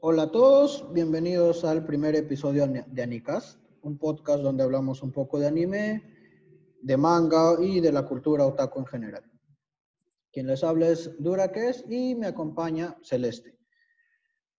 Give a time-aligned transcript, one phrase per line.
[0.00, 5.40] Hola a todos, bienvenidos al primer episodio de Anicast, un podcast donde hablamos un poco
[5.40, 6.04] de anime,
[6.80, 9.24] de manga y de la cultura otaku en general.
[10.30, 13.58] Quien les habla es Durakes y me acompaña Celeste.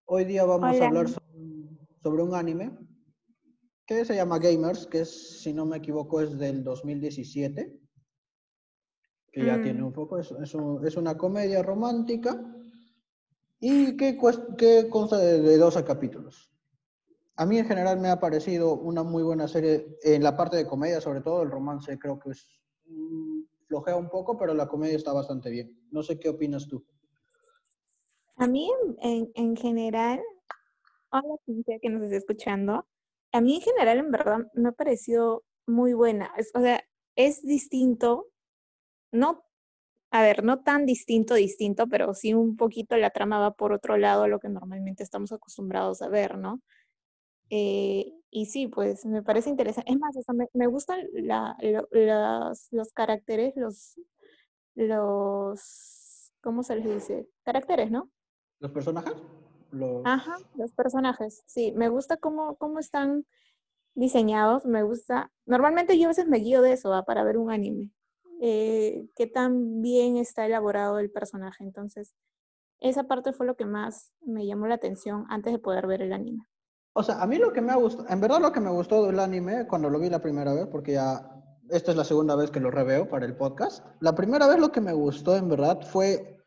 [0.04, 2.77] Hoy día vamos a hablar sobre, un anime
[3.85, 7.79] que se llama Gamers, que es, si no me equivoco, es del 2017,
[9.31, 9.85] que ya tiene mm.
[9.85, 12.59] un poco, es, es una comedia romántica
[13.60, 16.52] y que, consta de, 12 capítulos.
[17.36, 20.67] A mí en general me ha parecido una muy buena serie, en la parte de
[20.67, 24.98] comedia sobre todo, el romance creo que es mm, flojea un poco, pero la comedia
[24.98, 25.77] está bastante bien.
[25.91, 26.86] No sé qué opinas tú.
[28.38, 30.22] A mí en, en general,
[31.12, 32.86] hola gente que nos esté escuchando,
[33.31, 36.34] a mí en general en verdad me ha parecido muy buena.
[36.55, 36.84] o sea,
[37.16, 38.28] es distinto,
[39.12, 39.44] no
[40.12, 43.98] a ver, no tan distinto, distinto, pero sí un poquito la trama va por otro
[43.98, 46.62] lado a lo que normalmente estamos acostumbrados a ver, ¿no?
[47.52, 49.92] Eh, y sí, pues me parece interesante.
[49.92, 50.16] Es más,
[50.53, 51.00] me, gustan
[52.72, 54.00] los, caracteres, los,
[54.75, 57.28] los, ¿cómo se les dice?
[57.44, 58.09] Caracteres, ¿no?
[58.59, 59.14] ¿Los personajes?
[60.05, 61.72] Ajá, los personajes, sí.
[61.76, 63.26] Me gusta cómo, cómo están
[63.94, 65.31] diseñados, me gusta.
[65.45, 67.92] Normalmente yo a veces me guío de eso, para ver un anime
[68.42, 71.64] eh, qué tan bien está elaborado el personaje.
[71.64, 72.16] Entonces,
[72.80, 76.14] esa parte fue lo que más me llamó la atención antes de poder ver el
[76.14, 76.45] anime.
[76.94, 79.06] O sea, a mí lo que me ha gustado, en verdad lo que me gustó
[79.06, 81.30] del anime cuando lo vi la primera vez, porque ya
[81.70, 84.72] esta es la segunda vez que lo reveo para el podcast, la primera vez lo
[84.72, 86.38] que me gustó en verdad fue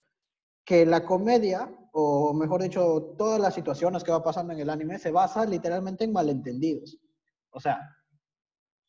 [0.65, 4.98] que la comedia, o mejor dicho, todas las situaciones que va pasando en el anime
[4.98, 6.98] se basa literalmente en malentendidos.
[7.51, 7.81] O sea,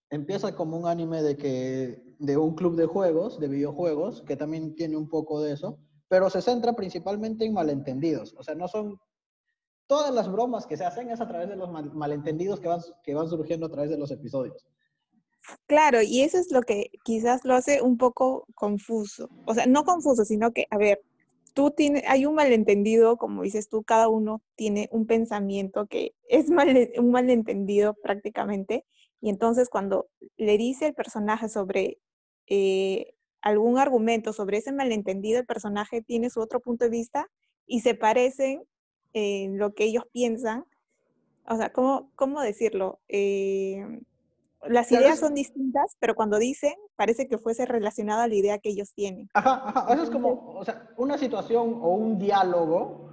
[0.09, 4.75] empieza como un anime de que de un club de juegos, de videojuegos, que también
[4.75, 8.33] tiene un poco de eso, pero se centra principalmente en malentendidos.
[8.37, 8.97] O sea, no son
[9.87, 13.13] todas las bromas que se hacen es a través de los malentendidos que van, que
[13.13, 14.65] van surgiendo a través de los episodios.
[15.67, 19.29] Claro, y eso es lo que quizás lo hace un poco confuso.
[19.45, 21.01] O sea, no confuso, sino que, a ver,
[21.53, 26.45] tú tienes, hay un malentendido, como dices tú, cada uno tiene un pensamiento que es
[26.47, 28.85] un malentendido prácticamente,
[29.19, 30.07] y entonces cuando
[30.37, 31.99] le dice el personaje sobre
[32.47, 37.29] eh, algún argumento, sobre ese malentendido, el personaje tiene su otro punto de vista
[37.67, 38.63] y se parecen
[39.13, 40.65] en lo que ellos piensan.
[41.47, 42.99] O sea, ¿cómo, cómo decirlo?
[43.09, 43.85] Eh,
[44.65, 48.69] las ideas son distintas, pero cuando dicen, parece que fuese relacionado a la idea que
[48.69, 49.29] ellos tienen.
[49.33, 49.93] Ajá, ajá.
[49.93, 53.09] Eso es como, o sea, una situación o un diálogo,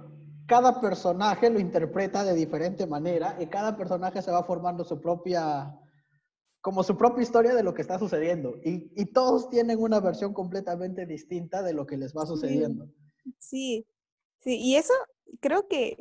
[0.47, 5.77] cada personaje lo interpreta de diferente manera y cada personaje se va formando su propia
[6.61, 8.59] como su propia historia de lo que está sucediendo.
[8.63, 12.87] Y, todos tienen una versión completamente distinta de lo que les va sucediendo.
[13.39, 13.85] Sí,
[14.39, 14.93] sí, y eso
[15.39, 15.97] creo que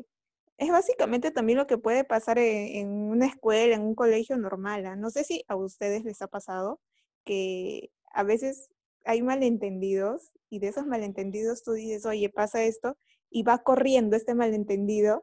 [0.58, 4.84] es básicamente también lo que puede pasar en, una escuela, en un colegio normal.
[4.86, 4.96] ¿ah?
[4.96, 6.80] No sé si a ustedes les ha pasado
[7.24, 8.68] que a veces
[9.06, 12.98] hay malentendidos y de esos malentendidos tú dices, oye, pasa esto,
[13.30, 15.22] y va corriendo este malentendido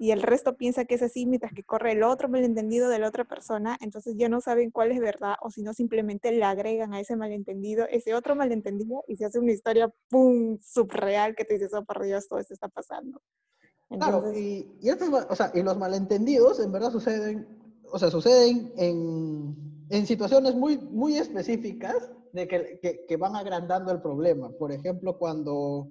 [0.00, 3.08] y el resto piensa que es así, mientras que corre el otro malentendido de la
[3.08, 6.94] otra persona, entonces ya no saben cuál es verdad o si no simplemente le agregan
[6.94, 11.54] a ese malentendido ese otro malentendido y se hace una historia, ¡pum!, subreal que te
[11.54, 13.20] dices, oh, por Dios, todo esto está pasando.
[13.88, 17.48] claro, y, y, o sea, y los malentendidos en verdad suceden,
[17.90, 19.56] o sea, suceden en,
[19.90, 24.50] en situaciones muy, muy específicas de que, que, que van agrandando el problema.
[24.50, 25.88] Por ejemplo, cuando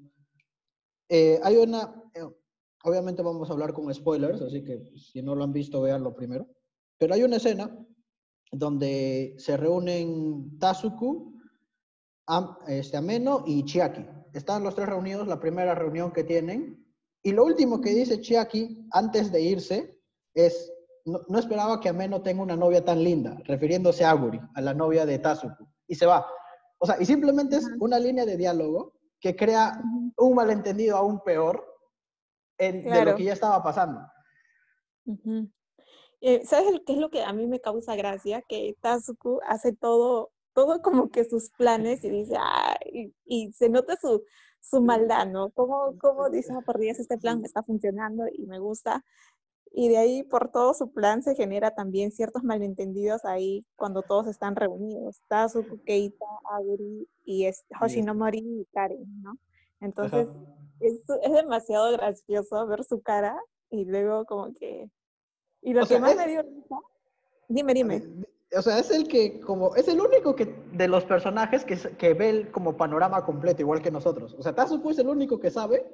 [1.09, 2.21] eh, hay una, eh,
[2.87, 6.47] Obviamente vamos a hablar con spoilers, así que si no lo han visto, véanlo primero.
[6.97, 7.69] Pero hay una escena
[8.49, 11.37] donde se reúnen Tazuku,
[12.65, 14.05] este, Ameno y Chiaki.
[14.33, 16.81] Están los tres reunidos, la primera reunión que tienen.
[17.21, 19.99] Y lo último que dice Chiaki antes de irse
[20.33, 20.71] es,
[21.03, 25.05] no, esperaba que Ameno tenga una novia tan linda, refiriéndose a Aguri, a la novia
[25.05, 25.67] de Tazuku.
[25.89, 26.25] Y se va.
[26.77, 29.77] O sea, y simplemente es una línea de diálogo que crea
[30.15, 31.66] un malentendido aún peor
[32.57, 34.01] de lo que ya estaba pasando.
[36.21, 38.41] Eh, ¿Sabes qué es lo que a mí me causa gracia?
[38.41, 42.37] Que Tazuku hace todo, todo como que sus planes y dice,
[43.25, 44.23] y, se nota su,
[44.59, 45.51] su maldad, ¿no?
[45.51, 49.03] Como, como dice, oh, por este plan me está funcionando y me gusta.
[49.71, 54.25] Y de ahí, por todo su plan, se genera también ciertos malentendidos ahí cuando todos
[54.27, 55.21] están reunidos.
[55.27, 59.37] Tazuku, Keita, Aguri y es Hoshinomori y Karen, ¿no?
[59.79, 60.27] Entonces,
[60.79, 63.39] es, es, demasiado gracioso ver su cara
[63.69, 64.89] y luego como que...
[65.61, 66.43] Y lo que más me dio
[67.49, 68.03] Dime, dime.
[68.57, 69.75] O sea, es el que como...
[69.75, 73.81] Es el único que de los personajes que, que ve el como panorama completo, igual
[73.81, 74.35] que nosotros.
[74.37, 75.85] O sea, Tazuku es el único que sabe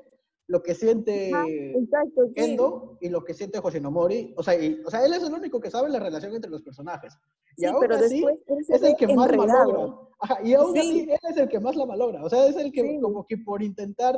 [0.48, 2.34] lo que siente exacto, sí.
[2.36, 4.34] Endo y lo que siente Hoshinomori.
[4.38, 6.62] O sea, y- o sea, él es el único que sabe la relación entre los
[6.62, 7.18] personajes.
[7.56, 8.26] Y Sí, aún pero así,
[8.68, 9.72] es el que más enredado.
[9.72, 10.00] malogra.
[10.20, 10.80] Ajá, y aún Sí.
[10.80, 12.24] así, él es el que más la malogra.
[12.24, 14.16] O sea, es el que como que por intentar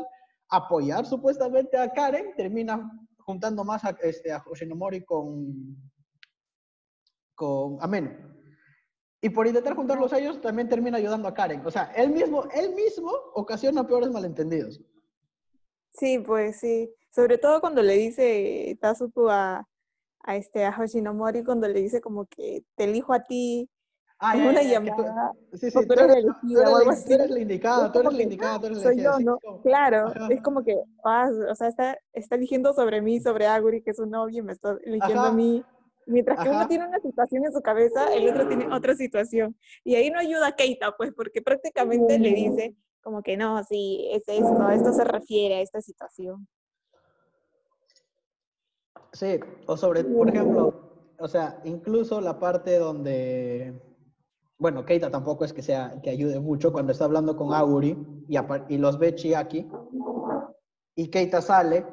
[0.50, 5.76] apoyar supuestamente a Karen, termina juntando más a, este, a Hoshinomori con,
[7.34, 8.12] con Ameno.
[9.22, 11.66] Y por intentar juntarlos a ellos, también termina ayudando a Karen.
[11.66, 14.80] O sea, él mismo, él mismo ocasiona peores malentendidos.
[15.94, 16.94] Sí, pues sí.
[17.10, 19.68] Sobre todo cuando le dice Tazuku a,
[20.20, 23.70] a este a Hoshinomori, cuando le dice como que te elijo a ti
[24.20, 25.34] Ah, ya, una llamada.
[25.54, 26.20] Sí, sí, tú eres la
[27.40, 29.40] indicada, Es tú eres la indicada, tú eres Soy yo, ¿no?
[29.62, 33.92] Claro, es como que, ah, o sea, está, está eligiendo sobre mí, sobre Aguri, que
[33.92, 35.64] es su novio, y me está eligiendo a mí.
[36.08, 36.60] Mientras que Ajá.
[36.60, 39.58] uno tiene una situación en su cabeza, el otro tiene otra situación.
[39.84, 42.76] Y ahí no ayuda a Keita, pues, porque prácticamente le dice
[43.06, 46.48] como que no, sí, es esto, a esto se refiere, a esta situación.
[49.14, 50.74] Sí, o sobre, por ejemplo,
[51.20, 53.80] o sea, incluso la parte donde,
[54.58, 57.98] bueno, Keita tampoco es que sea, que ayude mucho cuando está hablando con Aguri
[58.28, 58.38] y,
[58.70, 59.68] y los ve Chiaki
[60.96, 61.86] y Keita sale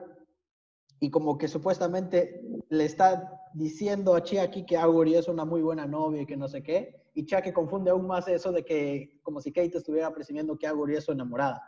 [1.00, 5.86] y como que supuestamente le está diciendo a Chiaki que Aguri es una muy buena
[5.86, 9.40] novia y que no sé qué, y Chiaki confunde aún más eso de que como
[9.40, 11.62] si Keita estuviera presumiendo que Aguri es su enamorada.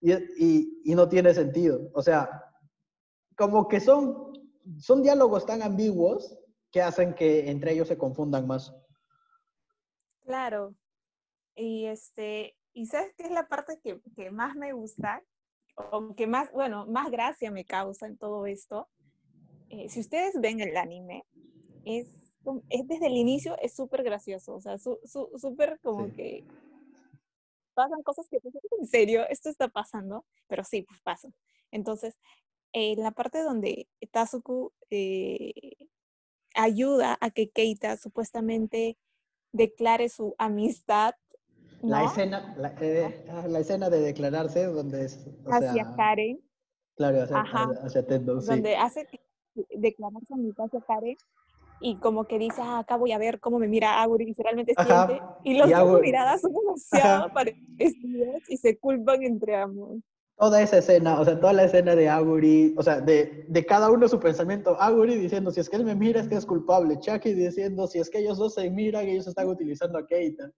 [0.00, 1.90] Y, y, y no tiene sentido.
[1.94, 2.28] O sea,
[3.36, 4.32] como que son,
[4.78, 6.36] son diálogos tan ambiguos
[6.70, 8.74] que hacen que entre ellos se confundan más.
[10.24, 10.74] Claro.
[11.54, 15.22] Y este, y sabes qué es la parte que, que más me gusta,
[15.90, 18.88] o que más, bueno, más gracia me causa en todo esto.
[19.70, 21.24] Eh, si ustedes ven el anime,
[21.84, 22.08] es,
[22.68, 26.12] es desde el inicio es súper gracioso, o sea, su- su- súper como Sí.
[26.12, 26.44] que
[27.74, 28.38] pasan cosas que
[28.80, 31.34] en serio, esto está pasando, pero sí, pues pasan.
[31.70, 32.14] Entonces,
[32.72, 35.52] en la parte donde Tazuku eh,
[36.54, 38.98] ayuda a que Keita supuestamente
[39.52, 41.14] declare su amistad
[41.82, 42.06] La ¿no?
[42.08, 46.40] escena, la, eh, ah, la escena de declararse donde es, o hacia sea, Karen,
[46.96, 48.48] claro, hacia, hacia Tendo, sí.
[48.48, 49.06] donde hace
[49.76, 51.16] declarar su amistad hacia Karen
[51.80, 55.06] y como que dice, ah, acá voy a ver cómo me mira Aguri, literalmente Ajá,
[55.06, 59.98] siente, y los y dos miradas son demasiado parecidas y se culpan entre ambos.
[60.38, 63.90] Toda esa escena, o sea, toda la escena de Aguri, o sea, de, de cada
[63.90, 64.76] uno su pensamiento.
[64.80, 66.98] Aguri diciendo, si es que él me mira, es que es culpable.
[66.98, 70.50] Chucky diciendo, si es que ellos dos se miran, ellos están utilizando a Keita.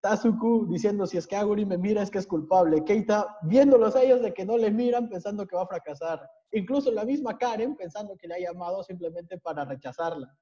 [0.00, 2.82] Tazuku diciendo, si es que Aguri me mira, es que es culpable.
[2.84, 6.28] Keita viéndolos a ellos de que no le miran, pensando que va a fracasar.
[6.52, 10.34] Incluso la misma Karen pensando que le ha llamado simplemente para rechazarla.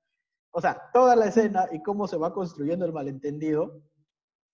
[0.52, 3.82] O sea, toda la escena y cómo se va construyendo el malentendido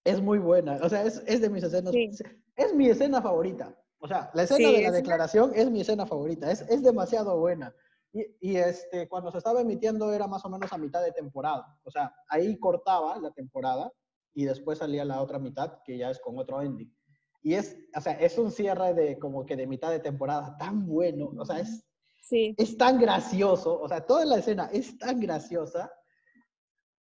[0.05, 0.79] es muy buena.
[0.83, 1.93] O sea, es, es de mis escenas.
[1.93, 2.11] Sí.
[2.57, 3.75] Es mi escena favorita.
[3.99, 6.51] O sea, la escena Sí, de la es una- declaración es mi escena favorita.
[6.51, 7.75] Es, es demasiado buena.
[8.13, 11.79] Y, y, este, cuando se estaba emitiendo era más o menos a mitad de temporada.
[11.85, 13.91] O sea, ahí cortaba la temporada
[14.35, 16.95] y después salía la otra mitad, que ya es con otro ending.
[17.43, 20.87] Y es, o sea, es un cierre de como que de mitad de temporada tan
[20.87, 21.31] bueno.
[21.39, 21.85] O sea, es,
[22.23, 22.55] Sí.
[22.57, 23.81] es tan gracioso.
[23.81, 25.93] O sea, toda la escena es tan graciosa.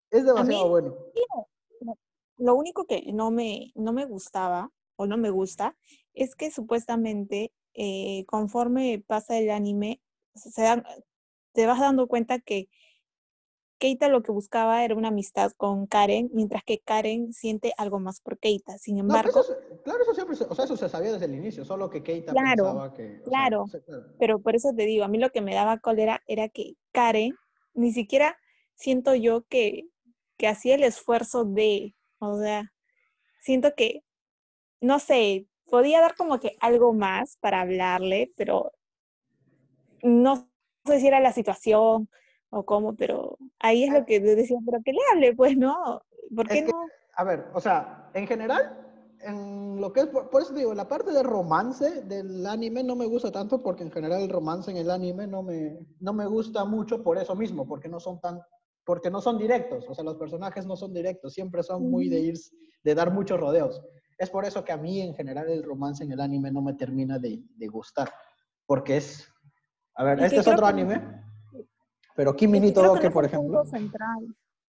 [0.09, 0.95] Es demasiado mí- bueno.
[2.37, 4.71] Lo único que no me, no me gustaba
[5.01, 5.75] o no me gusta
[6.13, 10.01] es que supuestamente eh, conforme pasa el anime,
[10.35, 10.85] se dan-
[11.53, 12.69] te vas dando cuenta que
[13.79, 18.21] Keita lo que buscaba era una amistad con Karen, mientras que Karen siente algo más
[18.21, 18.77] por Keita.
[18.77, 21.33] Sin No, embargo, eso, claro, eso siempre, se- o sea, eso se sabía desde el
[21.33, 23.07] inicio, solo que Keita Claro, pensaba que...
[23.07, 23.65] sea, claro.
[23.85, 24.05] claro.
[24.19, 27.33] pero por eso te digo, a mí lo que me daba cólera era que Karen
[27.73, 28.37] ni siquiera
[28.75, 29.87] siento yo que,
[30.37, 32.71] que hacía el esfuerzo de, o sea,
[33.41, 34.03] siento que,
[34.81, 38.71] no sé, podía dar como que algo más para hablarle, pero
[40.03, 40.49] no
[40.85, 42.09] sé si era la situación
[42.49, 46.01] o cómo, pero ahí es lo que decía, pero que le hable, pues, ¿no?
[46.35, 46.87] ¿Por qué Es que- no?
[47.15, 48.77] A ver, o sea, en general,
[49.21, 52.95] en lo que es, por, por eso digo, la parte de romance del anime no
[52.95, 56.25] me gusta tanto porque en general el romance en el anime no me, no me
[56.25, 58.41] gusta mucho por eso mismo, porque no son tan,
[58.85, 62.19] porque no son directos, o sea, los personajes no son directos, siempre son muy de
[62.21, 62.37] ir,
[62.83, 63.81] de dar muchos rodeos.
[64.21, 66.73] Es por eso que a mí en general el romance en el anime no me
[66.75, 68.07] termina de, de gustar,
[68.67, 69.27] porque es,
[69.95, 71.23] a ver, Y este es otro que- anime,
[72.15, 73.65] pero Kimi ni creo todo que que, no es por ejemplo...
[73.65, 74.27] central.
[74.27, 74.35] No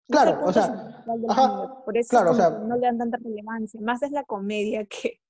[0.08, 3.78] Claro, o sea, ajá, por eso claro, es o sea- no le dan tanta relevancia.
[3.82, 5.20] Más es la comedia que,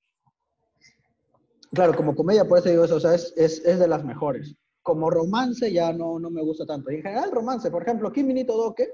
[1.72, 4.54] Claro, como comedia, por eso digo eso, o sea, es, es, es de las mejores.
[4.82, 6.92] Como romance ya no, no me gusta tanto.
[6.92, 8.92] Y en general, romance, por ejemplo, Kimi ni Todoke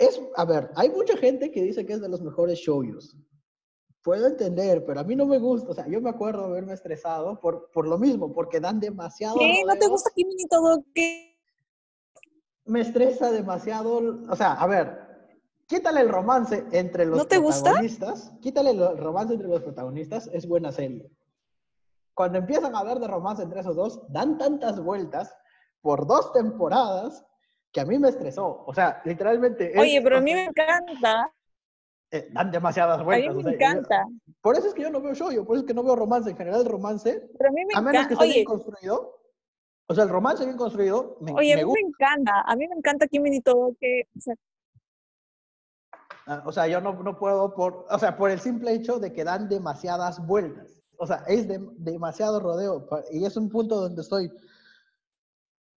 [0.00, 3.16] es, a ver, hay mucha gente que dice que es de los mejores shoujos.
[4.02, 5.70] puedo entender, pero a mí no me gusta.
[5.70, 9.36] O sea, yo me acuerdo haberme estresado por, por lo mismo, porque dan demasiado.
[9.38, 9.62] ¿Qué?
[9.66, 11.36] ¿No te gusta Kimi todo qué?
[12.64, 14.20] Me estresa demasiado.
[14.28, 14.98] O sea, a ver,
[15.66, 18.22] quítale el romance entre los ¿No te protagonistas.
[18.22, 18.40] Gusta?
[18.40, 21.10] Quítale el romance entre los protagonistas, es buena serie.
[22.14, 25.34] Cuando empiezan a hablar de romance entre esos dos, dan tantas vueltas
[25.80, 27.24] por dos temporadas
[27.72, 28.64] que a mí me estresó.
[28.66, 29.72] O sea, literalmente.
[29.78, 31.32] Oye, pero a mí me encanta.
[32.12, 33.30] Eh, dan demasiadas vueltas.
[33.34, 34.04] A mí me encanta.
[34.40, 36.30] por eso es que yo no veo show, por eso es que no veo romance.
[36.30, 39.16] En general, el romance, pero a, mí me a menos que esté bien construido,
[39.86, 41.80] o sea, el romance bien construido, me, Oye, me a mí gusta.
[41.82, 42.40] me encanta.
[42.46, 44.02] A mí me encanta Kimi ni todo que.
[44.16, 44.34] O sea,
[46.26, 49.12] Ah, O sea, yo no, no puedo, por, o sea, por el simple hecho de
[49.12, 50.80] que dan demasiadas vueltas.
[50.96, 52.86] O sea, es de- demasiado rodeo.
[53.10, 54.30] Y es un punto donde estoy.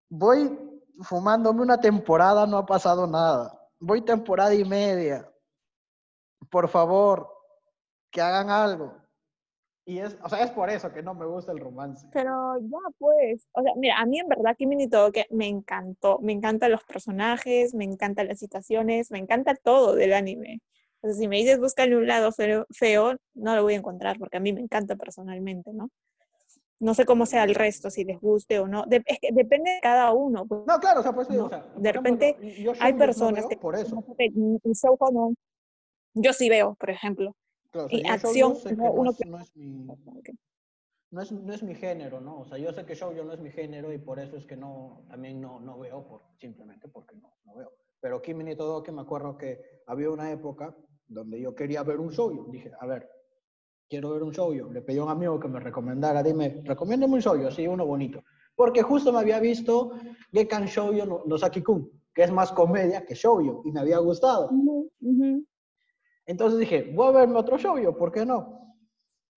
[0.10, 0.71] Voy
[1.04, 3.60] fumándome una temporada, no ha pasado nada.
[3.80, 5.30] Voy temporada y media.
[6.50, 7.28] Por favor,
[8.12, 9.02] que hagan algo.
[9.86, 12.08] Y es, o sea, es por eso que no me gusta el romance.
[12.14, 15.48] Pero ya pues, o sea, mira, a mí en verdad Kimi ni todo que me
[15.48, 20.62] encantó, me encantan los personajes, me encantan las situaciones, me encanta todo del anime.
[21.02, 24.20] O sea, si me dices búscale un lado feo, feo, no lo voy a encontrar
[24.20, 25.90] porque a mí me encanta personalmente, ¿no?
[26.82, 28.84] No sé cómo sea el resto, si les guste o no.
[28.88, 30.48] De- es que depende de cada uno.
[30.48, 32.94] pues, No, claro, o sea, pues No, o sea, de ejemplo, repente yo- yo Hay
[32.94, 33.96] no personas veo que por eso.
[33.96, 35.34] no el shoujo no.
[36.16, 37.36] Yo sí veo, por ejemplo.
[37.70, 39.88] Claro, o sea, Y yo acción, no, uno es- que- no es mi,
[41.12, 42.40] no es, no es mi género, ¿no?
[42.40, 44.56] O sea, yo sé que shoujo no es mi género y por eso es que
[44.58, 47.72] no, también no, no veo, por, simplemente porque no, no veo.
[48.00, 50.76] Pero Kimi ni todo que me acuerdo que había una época
[51.08, 52.50] donde yo quería ver un shoujo.
[52.52, 53.08] Dije, a ver,
[53.92, 54.72] quiero ver un shoujo.
[54.72, 58.24] Le pedí a un amigo que me recomendara, dime, recomiéndame un shoujo, así uno bonito.
[58.56, 59.92] Porque justo me había visto
[60.32, 64.50] Gekan Shoujo no, no Saki-kun, que es más comedia que shoujo, y me había gustado.
[66.26, 68.78] Entonces dije, voy a verme otro shoujo, ¿por qué no?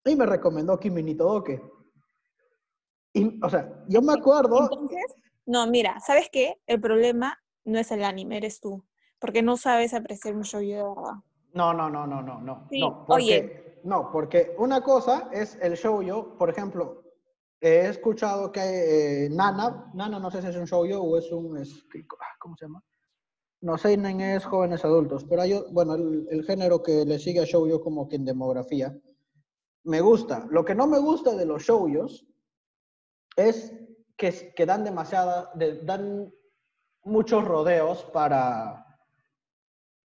[0.05, 1.61] Y me recomendó Kimi ni Todoke.
[3.11, 6.61] Y, o sea, yo me acuerdo, Entonces, no, mira, ¿sabes qué?
[6.65, 8.85] El problema no es el anime, eres tú.
[9.19, 11.19] Porque no sabes apreciar un shoujo de verdad.
[11.53, 13.64] no, no, no, no, no, no, Sí, no, porque, oye.
[13.85, 17.03] No, porque una cosa es el shoujo, por ejemplo,
[17.61, 21.57] he escuchado que eh, Nana, Nana no sé si es un shoujo o es un,
[21.57, 21.85] es-
[22.19, 22.83] ah, ¿cómo se llama?
[23.61, 23.93] No sé,
[24.35, 28.15] es jóvenes adultos, pero hay, bueno, el, género que le sigue a shoujo como que
[28.15, 28.95] en demografía,
[29.83, 30.47] me gusta.
[30.49, 32.25] Lo que no me gusta de los shoujos
[33.35, 33.71] es
[34.17, 36.33] que, dan demasiada, de- dan
[37.03, 38.83] muchos rodeos para,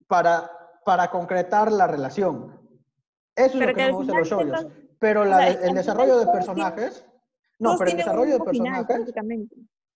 [0.07, 0.50] para,
[0.86, 2.66] para concretar la relación.
[3.38, 4.67] Eso es lo que que me gusta de los sepas-
[5.00, 7.06] Pero o sea, el desarrollo de personajes,
[7.60, 9.13] no, pero el desarrollo de final, personajes,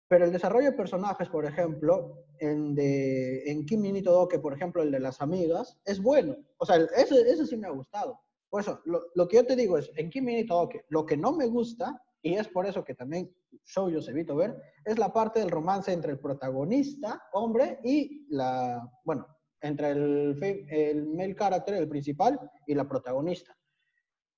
[0.08, 4.82] pero el desarrollo de personajes, por ejemplo, en, de, en Kimi ni Todoke, por ejemplo,
[4.84, 6.36] el de las amigas, es bueno.
[6.58, 8.20] O sea, ese, ese sí me ha gustado.
[8.50, 11.16] Por eso, lo, lo que yo te digo es, en Kimi ni Todoke, lo que
[11.18, 13.34] no me gusta, y es por eso que también
[13.66, 14.56] shoujos evito ver,
[14.86, 19.26] es la parte del romance entre el protagonista, hombre, y la, bueno,
[19.62, 23.56] entre el, el male character, el principal, y la protagonista.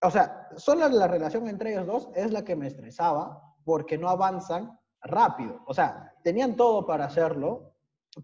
[0.02, 4.10] O sea, solo la relación entre ellos dos es la que me estresaba porque no
[4.10, 5.62] avanzan rápido.
[5.66, 7.74] O sea, tenían todo para hacerlo,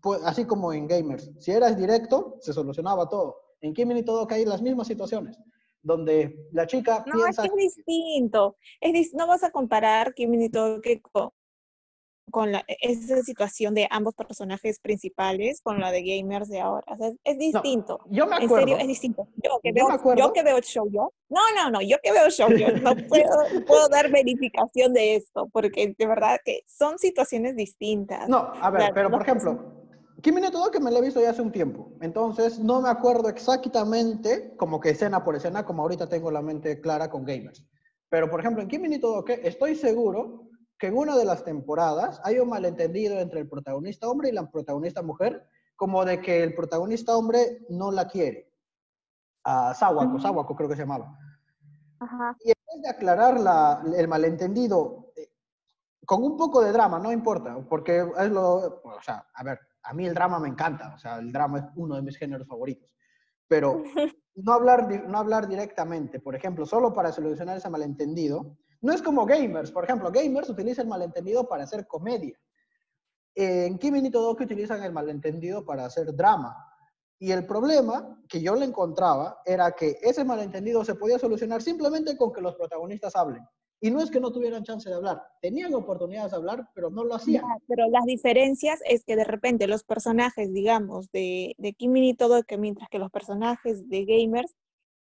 [0.01, 1.31] pues, así como en Gamers.
[1.39, 3.37] Si eras directo, se solucionaba todo.
[3.61, 5.37] En Kimi ni todo hay las mismas situaciones,
[5.81, 7.41] donde la chica No, es piensa...
[7.43, 8.57] que es distinto.
[8.81, 11.29] Es dis- no vas a comparar Kimi ni Todoke con,
[12.29, 16.85] con la, esa situación de ambos personajes principales con la de gamers de ahora.
[16.93, 17.99] O sea, es, es No, distinto.
[18.09, 18.57] yo me En acuerdo...
[18.67, 19.27] serio, es distinto.
[19.35, 21.13] Yo que Yo veo, acuerdo- yo que veo shoujo.
[21.29, 22.71] No, no, no, yo que veo shoujo.
[22.81, 28.27] No puedo, no puedo dar verificación de esto, porque de verdad que son situaciones distintas.
[28.29, 29.75] No, a ver, Claro, pero por ejemplo,
[30.21, 32.89] Kimi no todo que me lo he visto ya hace un tiempo, entonces no me
[32.89, 37.65] acuerdo exactamente como que escena por escena, como ahorita tengo la mente clara con gamers.
[38.09, 40.48] Pero por ejemplo, en Kimi ni todo que estoy seguro
[40.79, 44.49] que en una de las temporadas hay un malentendido entre el protagonista hombre y la
[44.49, 45.45] protagonista mujer,
[45.75, 48.51] como de que el protagonista hombre no la quiere.
[49.43, 50.19] A Sawako.
[50.19, 51.17] Sawako creo que se llamaba.
[51.99, 52.35] Ajá.
[52.43, 55.29] Y en vez de aclarar la- el malentendido eh,
[56.05, 59.93] con un poco de drama, no importa, porque es lo, o sea, a ver, a
[59.93, 62.93] mí el drama me encanta, o sea, el drama es uno de mis géneros favoritos,
[63.47, 63.83] pero
[64.35, 69.25] no hablar, no hablar directamente, por ejemplo, solo para solucionar ese malentendido, no es como
[69.25, 72.39] gamers, por ejemplo, gamers utiliza el malentendido para hacer comedia.
[73.35, 76.55] En Kimi ni Todoke utilizan el malentendido para hacer drama.
[77.19, 82.15] Y el problema que yo le encontraba era que ese malentendido se podía solucionar simplemente
[82.15, 83.45] con que los protagonistas hablen.
[83.81, 87.05] Y no es que no tuvieran chance de hablar, tenían oportunidades de hablar, pero no
[87.05, 87.43] lo hacían.
[87.67, 92.17] Pero las diferencias es que de repente los personajes, digamos, de, de Kimi ni
[92.57, 94.53] mientras que los personajes de gamers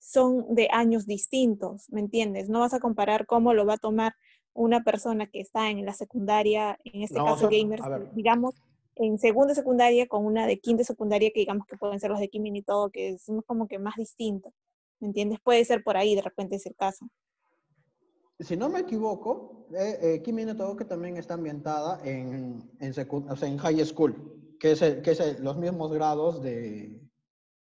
[0.03, 2.49] son de años distintos, ¿me entiendes?
[2.49, 4.15] No vas a comparar cómo lo va a tomar
[4.53, 7.83] una persona que está en la secundaria, en este caso gamers,
[8.13, 8.57] digamos,
[8.97, 12.29] en segunda secundaria con una de quinta secundaria que digamos que pueden ser los de
[12.29, 14.53] Kimin y todo, que es como que más distinto,
[14.99, 15.39] ¿me entiendes?
[15.41, 17.07] Puede ser por ahí, de repente es el caso.
[18.41, 23.37] Si no me equivoco, eh, eh, Kimi no que también está ambientada en, en, o
[23.37, 27.01] sea, en high school, que es, que es los mismos grados de,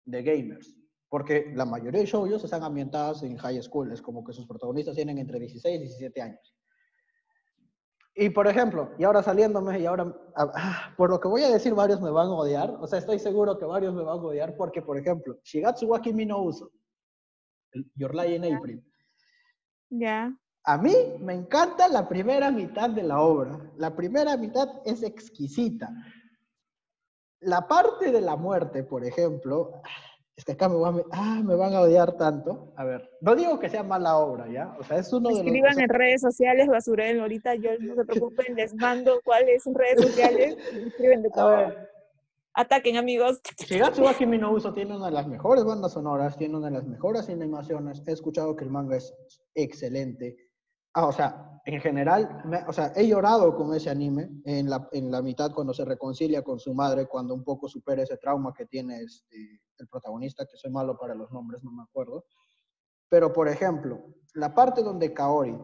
[0.04, 0.79] de gamers.
[1.10, 4.94] Porque la mayoría de shows están ambientados en high school, es como que sus protagonistas
[4.94, 6.54] tienen entre 16 y 17 años.
[8.14, 11.50] Y por ejemplo, y ahora saliéndome, y ahora, ah, ah, por lo que voy a
[11.50, 12.76] decir, varios me van a odiar.
[12.80, 16.00] O sea, estoy seguro que varios me van a odiar porque, por ejemplo, Shigatsu wa
[16.00, 16.70] Kimi no Uso,
[17.94, 18.84] Your Lie in April.
[19.90, 20.36] Ya.
[20.64, 23.58] A mí me encanta la primera mitad de la obra.
[23.76, 25.88] La primera mitad es exquisita.
[27.40, 29.80] La parte de la muerte, por ejemplo,
[30.40, 32.72] es que acá me, van, ah, me van a odiar tanto.
[32.74, 34.74] A ver, no digo que sea mala obra, ¿ya?
[34.80, 35.44] O sea, es uno de los...
[35.44, 40.00] Escriban en redes sociales, basurel, ahorita yo no se preocupen, les mando cuáles son redes
[40.00, 41.74] sociales, escriben de todo.
[42.54, 43.42] Ataquen, amigos.
[43.58, 46.76] Shigatsu wa Kimi no Uso tiene una de las mejores bandas sonoras, tiene una de
[46.78, 48.02] las mejores animaciones.
[48.08, 49.14] He escuchado que el manga es
[49.54, 50.36] excelente.
[50.94, 55.10] Ah, o sea, en general, o sea, he llorado con ese anime en la, en
[55.10, 58.66] la mitad cuando se reconcilia con su madre, cuando un poco supera ese trauma que
[58.66, 62.24] tiene este, el protagonista, que soy malo para los nombres, no me acuerdo.
[63.08, 64.00] Pero, por ejemplo,
[64.34, 65.56] la parte donde Kaori,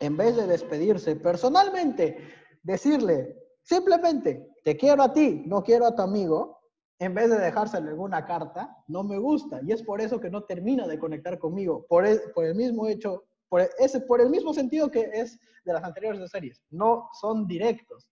[0.00, 2.18] en vez de despedirse personalmente,
[2.62, 6.58] decirle simplemente, te quiero a ti, no quiero a tu amigo,
[7.00, 9.60] en vez de dejárselo en una carta, no me gusta.
[9.62, 12.88] Y es por eso que no termina de conectar conmigo, por el, por el mismo
[12.88, 16.62] hecho por, ese, por el mismo sentido que es de las anteriores series.
[16.70, 18.10] No son directos.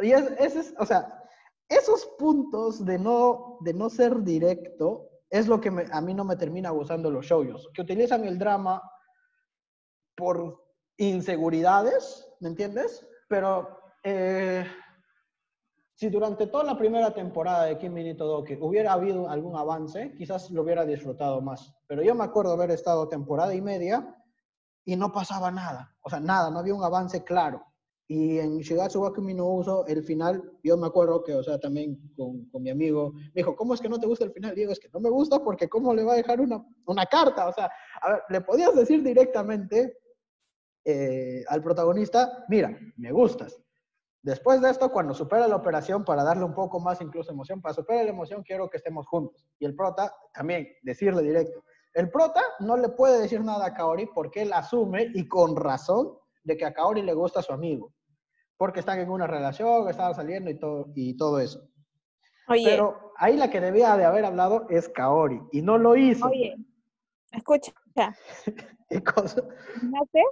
[0.00, 1.22] Y es, o sea,
[1.68, 6.36] esos puntos de no, de no ser directo es lo que a mí no me
[6.36, 8.82] termina gustando los shows, que utilizan el drama
[10.14, 10.62] por
[10.98, 13.06] inseguridades, ¿me entiendes?
[13.28, 14.66] Pero eh,
[15.94, 20.50] si durante toda la primera temporada de Kim Minito Doki hubiera habido algún avance, quizás
[20.50, 21.74] lo hubiera disfrutado más.
[21.86, 24.21] Pero yo me acuerdo haber estado temporada y media
[24.84, 25.94] y no pasaba nada.
[26.02, 27.64] O sea, nada, no había un avance claro.
[28.08, 31.98] Y en Shigatsu wa no Uso, el final, yo me acuerdo que, o sea, también
[32.14, 34.54] con, con, mi amigo, me dijo, ¿cómo es que no te gusta el final?
[34.54, 37.48] Digo, es que no me gusta porque ¿cómo le va a dejar una, una carta?
[37.48, 37.70] O sea,
[38.02, 39.98] a ver, le podías decir directamente
[40.84, 43.62] eh, al protagonista, mira, me gustas.
[44.22, 47.74] Después de esto, cuando supera la operación, para darle un poco más incluso emoción, para
[47.74, 49.48] superar la emoción, quiero que estemos juntos.
[49.58, 51.64] Y el prota, también, decirle directo,
[51.94, 56.18] el prota no le puede decir nada a Kaori porque él asume, y con razón,
[56.44, 57.92] de que a Kaori le gusta a su amigo.
[58.56, 61.68] Porque están en una relación, están saliendo y todo, y todo eso.
[62.48, 62.64] Oye.
[62.64, 66.26] Pero ahí la que debía de haber hablado es Kaori, y no lo hizo.
[66.26, 66.56] Oye,
[67.32, 67.72] escucha.
[68.88, 69.42] ¿Qué cosa?
[69.74, 70.22] ¿Terminaste?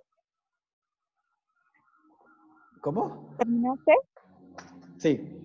[2.80, 3.34] ¿Cómo?
[3.38, 3.96] ¿Terminaste?
[4.96, 5.40] Sí.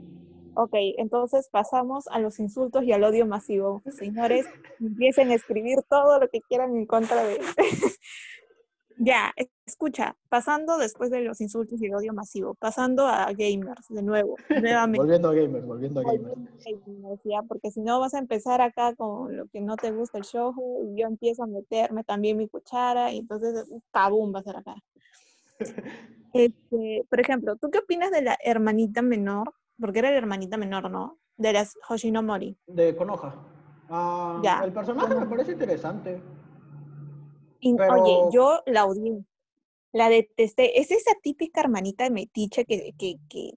[0.56, 3.84] Ok, entonces pasamos a los insultos y al odio masivo.
[3.92, 4.46] Señores,
[4.80, 7.42] empiecen a escribir todo lo que quieran en contra de él.
[8.98, 9.34] ya,
[9.66, 14.38] escucha, pasando después de los insultos y el odio masivo, pasando a gamers de nuevo,
[14.50, 15.00] nuevamente.
[15.00, 17.48] volviendo a gamers, volviendo a gamers.
[17.48, 20.54] porque si no vas a empezar acá con lo que no te gusta el show
[20.86, 24.34] y yo empiezo a meterme también mi cuchara y entonces, ¡cabum!
[24.34, 24.76] va a ser acá.
[26.34, 30.90] Este, por ejemplo, ¿tú qué opinas de la hermanita menor porque era la hermanita menor,
[30.90, 31.20] ¿no?
[31.38, 32.58] De las Hoshinomori.
[32.68, 33.36] De Konoha.
[33.90, 34.62] Ah, ya.
[34.64, 36.22] El personaje me parece interesante.
[37.62, 39.24] Oye, yo la odié.
[39.92, 40.80] La detesté.
[40.80, 43.54] Es esa típica hermanita de metiche que, que, que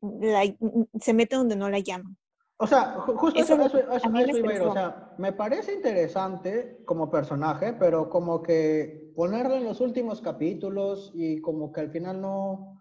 [1.00, 2.16] se mete donde no la llaman.
[2.60, 8.42] O sea, justo eso, eso, eso, O sea, me parece interesante como personaje, pero como
[8.42, 12.77] que ponerlo en los últimos capítulos y como que al final no,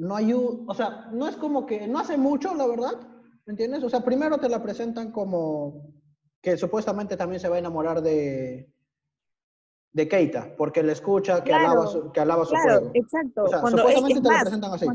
[0.00, 2.92] no hay, o sea, no es como que, no hace mucho, la verdad,
[3.44, 3.84] ¿me entiendes?
[3.84, 5.92] O sea, primero te la presentan como
[6.40, 8.72] que supuestamente también se va a enamorar de,
[9.92, 12.90] de Keita, porque le escucha que alaba su, que alaba su juego.
[12.94, 13.44] Exacto.
[13.44, 14.86] O sea, cuando, supuestamente te la presentan así.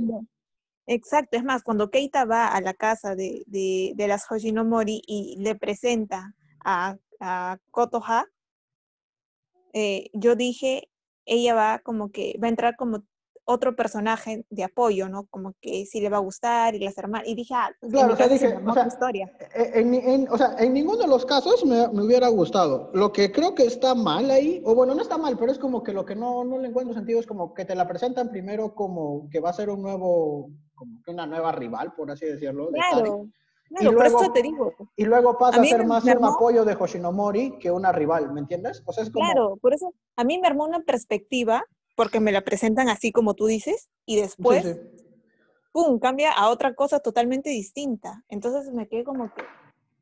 [0.87, 5.37] exacto, es más, cuando Keita va a la casa de, de, de las Hoshinomori y
[5.37, 8.25] le presenta a, a Kotoha,
[9.73, 10.89] eh, yo dije,
[11.25, 13.03] ella va como que, va a entrar como
[13.45, 15.25] otro personaje de apoyo, ¿no?
[15.29, 17.27] Como que sí le va a gustar y las hermanas.
[17.27, 19.31] Y dije, ah, claro, o sea, dije, o sea, historia.
[19.53, 22.89] E, en, o sea, en ninguno de los casos me, me, hubiera gustado.
[22.93, 25.83] Lo que creo que está mal ahí, o bueno, no está mal, pero es como
[25.83, 28.73] que lo que no, no le encuentro sentido es como que te la presentan primero
[28.73, 32.69] como que va a ser un nuevo, como que una nueva rival, por así decirlo.
[32.71, 33.27] Claro.
[33.67, 34.73] Claro, y por luego, eso te digo.
[34.95, 38.39] y luego pasa A a, ser más un apoyo de Hoshinomori que una rival, ¿me
[38.39, 38.83] entiendes?
[38.85, 39.25] O sea, es como...
[39.25, 43.33] Claro, por eso a mí me armó una perspectiva, porque me la presentan así como
[43.35, 44.73] tú dices, y Sí, después, sí.
[45.71, 48.23] ¡pum!, cambia a otra cosa totalmente distinta.
[48.29, 49.43] Entonces me quedé como que,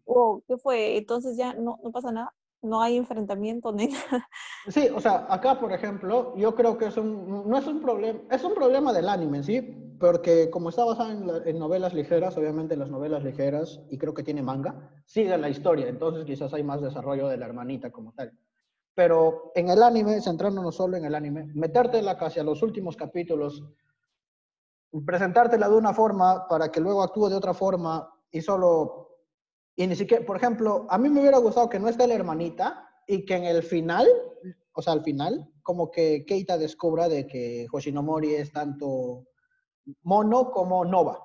[0.05, 0.97] wow, ¿qué fue?
[0.97, 4.27] Entonces ya no, no pasa nada, no hay enfrentamiento ni nada.
[4.69, 8.19] Sí, o sea, acá, por ejemplo, yo creo que es un, no es un problema,
[8.31, 9.61] es un problema del anime, ¿sí?
[9.99, 14.13] Porque como está basado en, la- en novelas ligeras, obviamente las novelas ligeras, y creo
[14.13, 18.13] que tiene manga, sigue la historia, entonces quizás hay más desarrollo de la hermanita como
[18.13, 18.31] tal.
[18.95, 23.63] Pero en el anime, centrándonos solo en el anime, metértela casi a los últimos capítulos,
[25.05, 29.09] presentártela de una forma para que luego actúe de otra forma y solo...
[29.75, 32.87] Y ni siquiera, por ejemplo, a mí me hubiera gustado que no esté la hermanita
[33.07, 34.07] y que en el final,
[34.73, 39.25] o sea, al final, como que Keita descubra de que Hoshinomori es tanto
[40.03, 41.19] mono como Nova.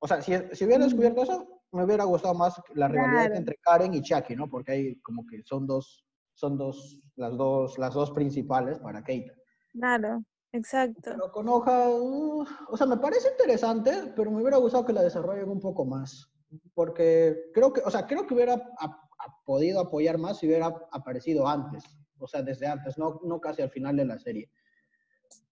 [0.00, 0.88] O sea, si, si hubiera Mm.
[0.88, 3.36] descubierto eso, me hubiera gustado más la rivalidad Claro.
[3.36, 4.50] entre Karen y Chucky, ¿no?
[4.50, 6.03] Porque ahí como que son dos,
[6.34, 9.32] son dos, las dos, las dos principales para Keita.
[9.72, 11.00] Claro, exacto.
[11.04, 15.02] Pero con hoja, uh, o sea, me parece interesante, pero me hubiera gustado que la
[15.02, 16.30] desarrollen un poco más.
[16.74, 20.66] Porque creo que, o sea, creo que hubiera a- a podido apoyar más si hubiera
[20.92, 21.82] aparecido antes.
[22.18, 24.50] O sea, desde antes, no, no casi al final de la serie.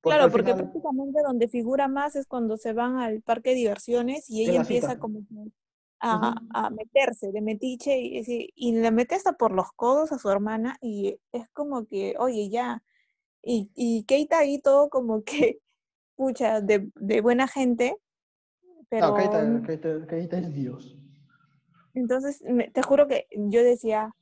[0.01, 3.57] Porque Claro, porque final- prácticamente donde figura más es cuando se van al parque de
[3.57, 5.01] diversiones y ella la empieza cita.
[5.01, 5.21] como
[6.03, 6.47] a, Ujú.
[6.51, 10.77] a meterse de metiche y, y le mete hasta por los codos a su hermana
[10.83, 12.83] y es como que, oye, ya.
[13.43, 15.61] Y, y Keita ahí todo como que,
[16.17, 17.97] pucha, de, de buena gente,
[18.91, 20.97] pero No, Keita, Keita- Keita es Dios.
[21.95, 24.15] entonces me- te juro que yo decía,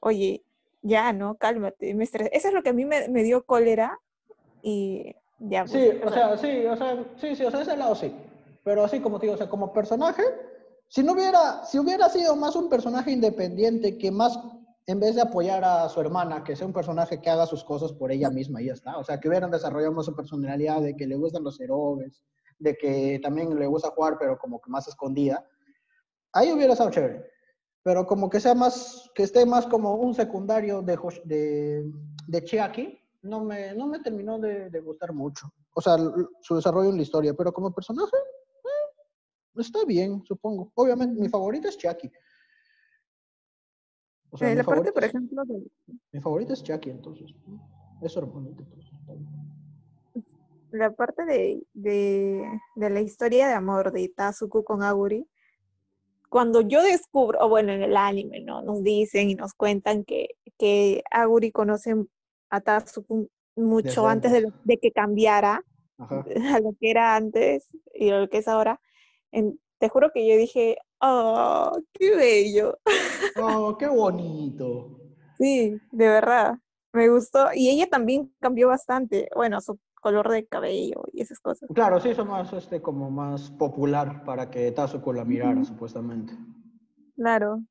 [0.00, 0.44] oye,
[0.82, 1.36] ya, ¿no?
[1.36, 2.30] Cálmate, me estresé.
[2.36, 3.98] Eso es lo que a mí me, me dio cólera
[4.62, 5.64] y ya.
[5.66, 8.14] pues, Sí, o sea, sí, o sea, sí, sí, o sea, ese lado sí.
[8.64, 10.22] Pero así como te digo, o sea, como personaje,
[10.88, 14.38] si no hubiera, si hubiera sido más un personaje independiente que más,
[14.86, 17.92] en vez de apoyar a su hermana, que sea un personaje que haga sus cosas
[17.92, 18.96] por ella misma y ya está.
[18.96, 22.22] O sea, que hubieran desarrollado más su personalidad, de que le gustan los héroes,
[22.58, 25.46] de que también le gusta jugar, pero como que más escondida.
[26.32, 27.22] Ahí hubiera estado chévere.
[27.82, 31.92] Pero como que sea más, que esté más como un secundario de, de,
[32.26, 35.52] de Chiaki, no me, no me terminó de, de gustar mucho.
[35.74, 35.96] O sea,
[36.40, 38.16] su desarrollo en la historia, pero como personaje,
[39.62, 40.72] está bien, supongo.
[40.74, 41.76] Obviamente, mi favorito es.
[44.30, 45.62] O sea, eh, mi, la parte, por es, ejemplo, de,
[46.12, 47.30] mi favorito es Chiaki, entonces.
[48.02, 49.28] Es entonces, está bien.
[50.70, 55.26] la parte de, de, de la historia de amor de Tazuku con Aguri,
[56.28, 58.60] cuando yo descubro, bueno, en el anime, ¿no?
[58.62, 61.94] Nos dicen y nos cuentan que, que Aguri conoce
[62.50, 65.64] a Tazuku mucho Desde antes de, lo- de que cambiara
[65.96, 66.24] Ajá.
[66.54, 68.80] a lo que era antes y a lo que es ahora.
[69.32, 72.78] En- te juro que yo dije, oh, qué bello.
[73.36, 74.98] Oh, qué bonito.
[75.38, 76.54] Sí, de verdad,
[76.92, 77.48] me gustó.
[77.54, 81.68] Y ella también cambió bastante, bueno, su color de cabello y esas cosas.
[81.72, 86.34] Claro, sí, hizo más, este, como más popular para que Tazuko la mirara, supuestamente.
[87.16, 87.62] Claro.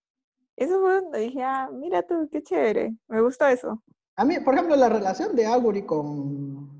[0.58, 2.96] Eso fue donde dije, ah, mira tú, qué chévere.
[3.08, 3.84] Me gustó eso.
[4.16, 6.77] A mí, por ejemplo, la relación de Aguri con,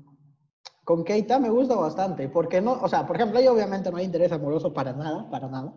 [0.88, 4.06] con Keita me gusta bastante, porque no, o sea, por ejemplo, ahí obviamente no hay
[4.06, 5.74] interés amoroso para nada, para nada,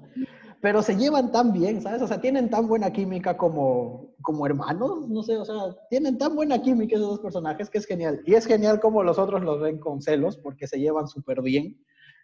[0.62, 2.02] pero se llevan tan bien, ¿sabes?
[2.02, 6.34] O sea, tienen tan buena química como, como hermanos, no sé, o sea, tienen tan
[6.34, 8.22] buena química esos dos personajes que es genial.
[8.26, 11.78] Y es genial como los otros los ven con celos, porque se llevan súper bien,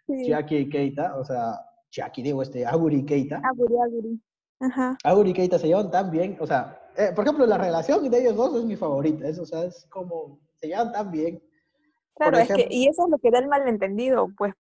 [0.06, 0.24] Sí.
[0.24, 3.42] Chiaki y Keita, o sea, Chiaki, digo, este, Aguri y Keita.
[3.44, 4.22] Aguri, aguri.
[4.62, 4.98] Ajá.
[5.04, 8.18] Aguri y Keita se llevan tan bien, o sea, eh, por ejemplo, la relación de
[8.18, 11.44] ellos dos es mi favorita, es, o sea, es como, se llevan tan bien.
[12.18, 14.54] Claro, es que, y eso es lo que da el malentendido, pues,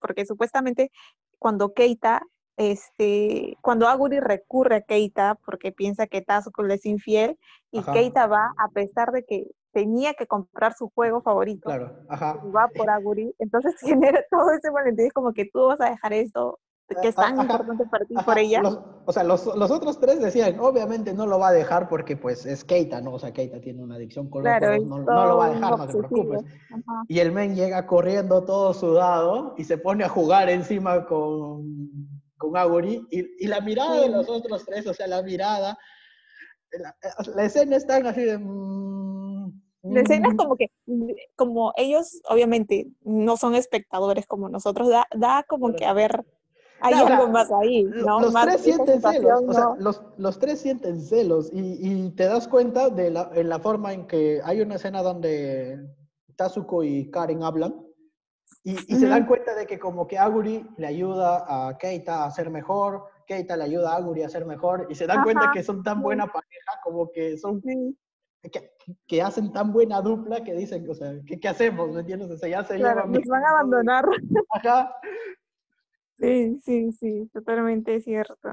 [0.00, 0.90] porque supuestamente
[1.38, 2.22] cuando Keita,
[2.56, 7.38] este, cuando Aguri recurre a Keita porque piensa que Tazuko le es infiel,
[7.70, 7.92] y Ajá.
[7.92, 12.34] Keita va a pesar de que tenía que comprar su juego favorito, Claro, ajá.
[12.54, 16.12] va por Aguri, entonces genera todo ese malentendido, es como que tú vas a dejar
[16.12, 16.58] esto,
[17.02, 18.62] que es tan ajá, importante para ti, Ajá, por ella.
[18.62, 22.16] los- o sea, los, los otros tres decían, obviamente no lo va a dejar porque
[22.16, 23.14] pues es Keita, ¿no?
[23.14, 25.86] O sea, Keita tiene una adicción con Claro, no, no lo va a dejar, no
[25.86, 26.42] te preocupes.
[26.70, 27.02] Ajá.
[27.08, 31.64] Y el men llega corriendo todo sudado y se pone a jugar encima con,
[32.38, 34.12] con Aguri y, y la mirada de Sí.
[34.12, 35.76] los otros tres, o sea, la mirada,
[36.70, 36.96] la,
[37.34, 38.38] la escena es tan así de...
[38.38, 40.70] mm, La escena es mm, como que,
[41.34, 46.24] como ellos obviamente no son espectadores como nosotros, da, da como que, a ver,
[46.82, 47.84] hay algo más ahí.
[47.84, 52.24] Los Más tres sienten celos, o sea, los, los tres sienten celos y, y te
[52.24, 55.78] das cuenta de la, en la forma en que hay una escena donde
[56.36, 57.74] Tazuko y Karen hablan
[58.64, 62.30] y, y se dan cuenta de que como que Aguri le ayuda a Keita a
[62.30, 65.62] ser mejor Keita le ayuda a Aguri a ser mejor y se dan cuenta que
[65.62, 68.72] son tan buena pareja como que son que,
[69.06, 71.90] que, hacen tan buena dupla que dicen, o sea, ¿qué, qué hacemos?
[71.92, 72.28] ¿Me entiendes?
[72.28, 74.04] O sea, ya se claro, nos van a abandonar.
[74.50, 74.96] Ajá.
[76.22, 78.50] Sí, sí, sí, totalmente cierto.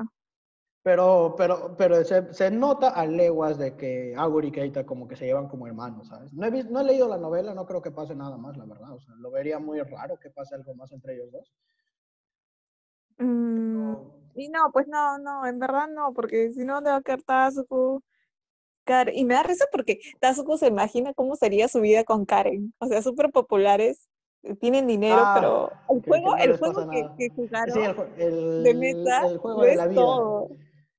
[0.81, 5.15] Pero, pero, pero se, se, nota a leguas de que Aguri y Keita como que
[5.15, 6.33] se llevan como hermanos, ¿sabes?
[6.33, 8.65] No he, visto, no he leído la novela, no creo que pase nada más, la
[8.65, 8.93] verdad.
[8.93, 11.53] O sea, lo vería muy raro que pase algo más entre ellos dos.
[13.19, 13.93] Mm,
[14.33, 17.21] y no, pues no, no, en verdad no, porque si no te va a quedar
[17.21, 18.01] Tazuko,
[18.83, 19.15] Karen.
[19.15, 22.73] Y me da risa porque Tazuko se imagina cómo sería su vida con Karen.
[22.79, 24.08] O sea, súper populares,
[24.59, 27.81] tienen dinero, ah, pero el juego, el juego que, jugaron sí,
[28.17, 30.01] el, de meta el juego de la vida.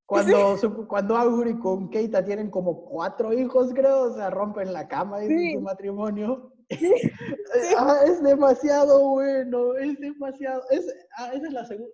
[0.06, 0.56] Cuando,
[0.88, 5.54] cuando Aguri con Keita tienen como cuatro hijos, creo, o sea, rompen la cama y
[5.54, 6.52] su matrimonio.
[7.76, 10.62] Ah, es demasiado bueno, es demasiado.
[10.70, 11.92] Es, ah, esa es la segunda.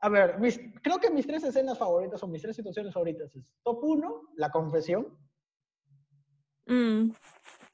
[0.00, 0.36] A ver,
[0.82, 4.50] creo que mis tres escenas favoritas o mis tres situaciones favoritas es top 1, la
[4.50, 5.18] confesión.
[6.66, 7.10] Mm.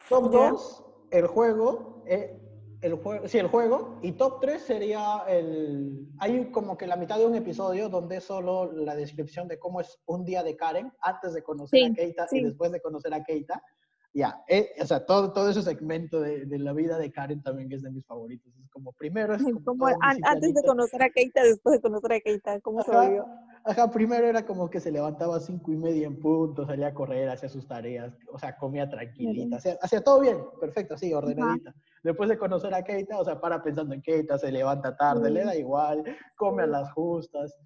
[0.08, 2.02] Top 2, el juego.
[2.06, 2.39] Eh,
[2.82, 3.98] el juego, sí, el juego.
[4.02, 6.08] Y top 3 sería el...
[6.18, 9.80] Hay como que la mitad de un episodio donde es solo la descripción de cómo
[9.80, 13.22] es un día de Karen antes de conocer a Keita y después de conocer a
[13.22, 13.62] Keita.
[14.12, 17.68] Ya, eh, o sea, todo, todo ese segmento de, de, la vida de Karen también
[17.68, 18.52] que es de mis favoritos.
[18.60, 19.86] Es como, primero es como...
[19.86, 23.24] antes de conocer a Keita, después de conocer a Keita, ¿cómo se vivió?
[23.64, 26.94] Ajá, primero era como que se levantaba a cinco y media en punto, salía a
[26.94, 31.72] correr, hacía sus tareas, o sea, comía tranquilita, hacía, todo bien, perfecto, así, ordenadita.
[32.02, 35.44] Después de conocer a Keita, o sea, para pensando en Keita, se levanta tarde, le
[35.44, 36.02] da igual,
[36.36, 37.56] come a las justas.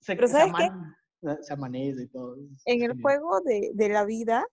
[0.00, 1.36] Se, Pero ¿sabes qué?
[1.42, 2.36] Se amanece y todo.
[2.66, 4.44] En el juego de, de la vida,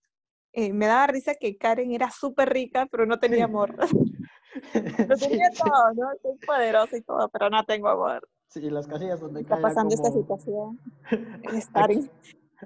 [0.53, 3.75] eh, me daba risa que Karen era súper rica, pero no tenía amor.
[5.09, 6.07] Lo tenía todo, ¿no?
[6.21, 8.27] Soy poderosa y todo, pero no tengo amor.
[8.47, 10.79] Sí, las casillas donde está pasando esta situación.
[11.59, 12.09] Starring.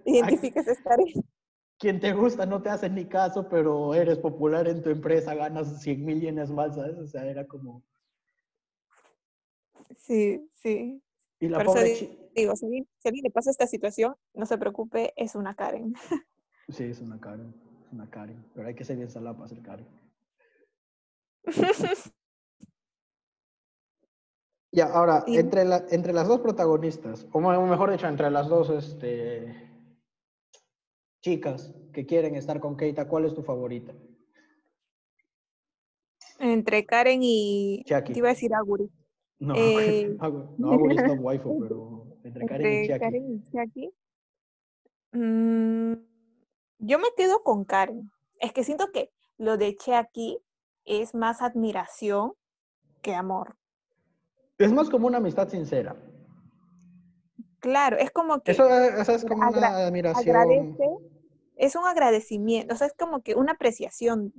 [0.05, 1.23] Identificas Starring.
[1.79, 5.81] Quien te gusta no te hace ni caso, pero eres popular en tu empresa, ganas
[5.81, 6.97] 100 mil yenes más, ¿sabes?
[6.97, 7.83] O sea, era como...
[9.95, 11.01] Sí, sí.
[11.39, 11.93] Y la pobre
[12.35, 15.93] digo, si, si a alguien le pasa esta situación, no se preocupe, es una Karen.
[16.69, 19.87] Sí, es una Karen una Karen, pero hay que ser bien salada para ser Karen.
[24.71, 29.69] ya, ahora, entre, la, entre las dos protagonistas, o mejor dicho, entre las dos este,
[31.21, 33.93] chicas que quieren estar con Keita, ¿cuál es tu favorita?
[36.39, 37.83] Entre Karen y...
[37.85, 38.91] Te iba a decir Aguri.
[39.39, 40.15] No, eh...
[40.57, 42.99] no Aguri es top waifu, pero entre, Karen y Chiaki.
[42.99, 43.93] Karen y Chiaki.
[45.13, 45.93] Mm,
[46.79, 48.11] yo me quedo con Karen.
[48.39, 50.39] Es que siento que lo de Che aquí
[50.85, 52.33] es más admiración
[53.01, 53.57] que amor.
[54.57, 55.95] Es más como una amistad sincera.
[57.59, 58.51] Claro, es como que...
[58.51, 60.77] Eso, es como una admiración.
[61.57, 64.33] Es un agradecimiento, o sea, es como que una apreciación,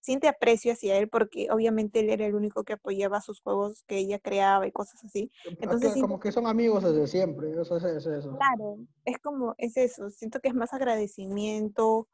[0.00, 3.98] siente aprecio hacia él porque obviamente él era el único que apoyaba sus juegos que
[3.98, 5.30] ella creaba y cosas así.
[5.60, 8.36] Entonces, como que son amigos desde siempre, eso es, eso.
[8.36, 12.08] Claro, es como, es eso, siento que es más agradecimiento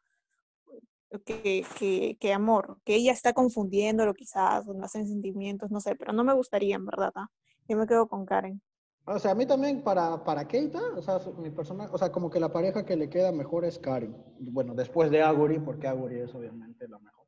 [1.24, 5.94] que, que, que amor, que ella está confundiéndolo quizás, o no hacen sentimientos, no sé,
[5.94, 7.28] pero no me gustaría en verdad, ¿ah?
[7.68, 8.62] yo me quedo con Karen.
[9.04, 12.30] O sea, a mí también para, para Keita, o sea, mi persona, o sea, como
[12.30, 14.16] que la pareja que le queda mejor es Karen.
[14.38, 17.22] Bueno, después de Aguri, porque Aguri es obviamente la mejor.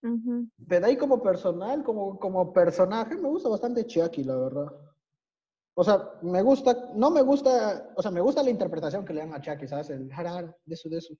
[0.00, 4.68] De ahí como personal, como, como personaje, me gusta bastante Chiaki, la verdad.
[5.74, 9.20] O sea, me gusta, no me gusta, o sea, me gusta la interpretación que le
[9.20, 9.90] dan a Chiaki, ¿sabes?
[9.90, 11.14] El jarar, de eso, de eso.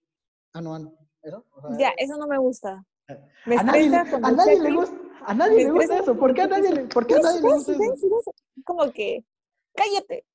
[0.52, 0.80] Ah, no, ah,
[1.22, 1.44] ¿eso?
[1.78, 2.84] ya, eso no me gusta.
[3.08, 6.16] Eh, a, nadie, a nadie le gusta, a nadie le gusta eso.
[6.16, 8.32] ¿Por qué a nadie, le, ¿por qué a nadie le gusta eso?
[8.64, 9.24] Como que,
[9.78, 10.26] cállate.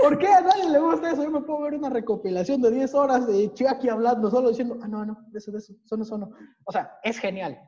[0.00, 1.24] ¿Por qué a nadie le gusta eso?
[1.24, 4.88] Yo me puedo ver una recopilación de 10 horas de Chiaki hablando, solo diciendo, ah,
[4.88, 6.30] no, no, de eso, de eso, eso no, eso no.
[6.64, 7.58] O sea, es genial.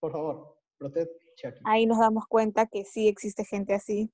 [0.00, 1.60] Por favor, protect Chiaki.
[1.64, 4.12] Ahí nos damos cuenta que sí existe gente así.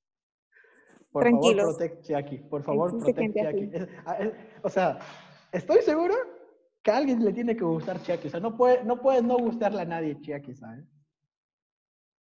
[1.10, 1.64] Por Tranquilos.
[1.64, 2.38] favor, protect Chiaki.
[2.38, 3.70] Por favor, protect Chiaki.
[4.06, 4.18] Ah,
[4.62, 4.98] o sea,
[5.52, 6.14] estoy seguro
[6.82, 8.28] que a alguien le tiene que gustar Chiaki.
[8.28, 10.84] O sea, no puede no, puede no gustarle a nadie Chiaki, ¿sabes?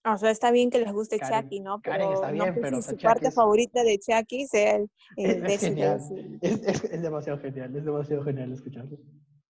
[0.05, 1.79] O sea, está bien que les guste Chiaki, ¿no?
[1.81, 6.01] Pero Karen está bien, pero su parte favorita de Chiaki sea el, es, genial.
[6.41, 8.97] Es, es, demasiado genial, es demasiado genial escucharlo.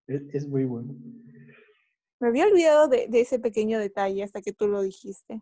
[0.05, 0.93] Es, muy bueno.
[2.19, 5.41] Me había olvidado de, ese pequeño detalle hasta que tú lo dijiste.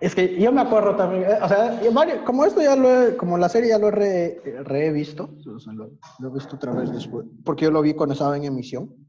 [0.00, 1.80] Es que yo me acuerdo también, eh, o sea,
[2.24, 5.34] como esto ya lo he, como la serie ya lo he revisto,
[5.74, 9.07] lo, he visto otra vez después, porque yo lo vi cuando estaba en emisión.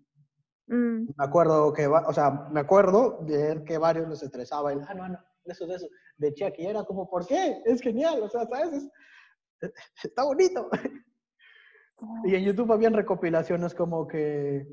[0.69, 1.07] Mm.
[1.17, 5.09] Me acuerdo que, o sea, me acuerdo de que varios les estresaba el, ah, no,
[5.09, 7.61] no, eso, de eso, de Chucky, era como, ¿por qué?
[7.65, 8.87] Es genial, o sea, ¿sabes?
[10.03, 10.69] está bonito.
[12.23, 14.65] Y en YouTube habían recopilaciones como que...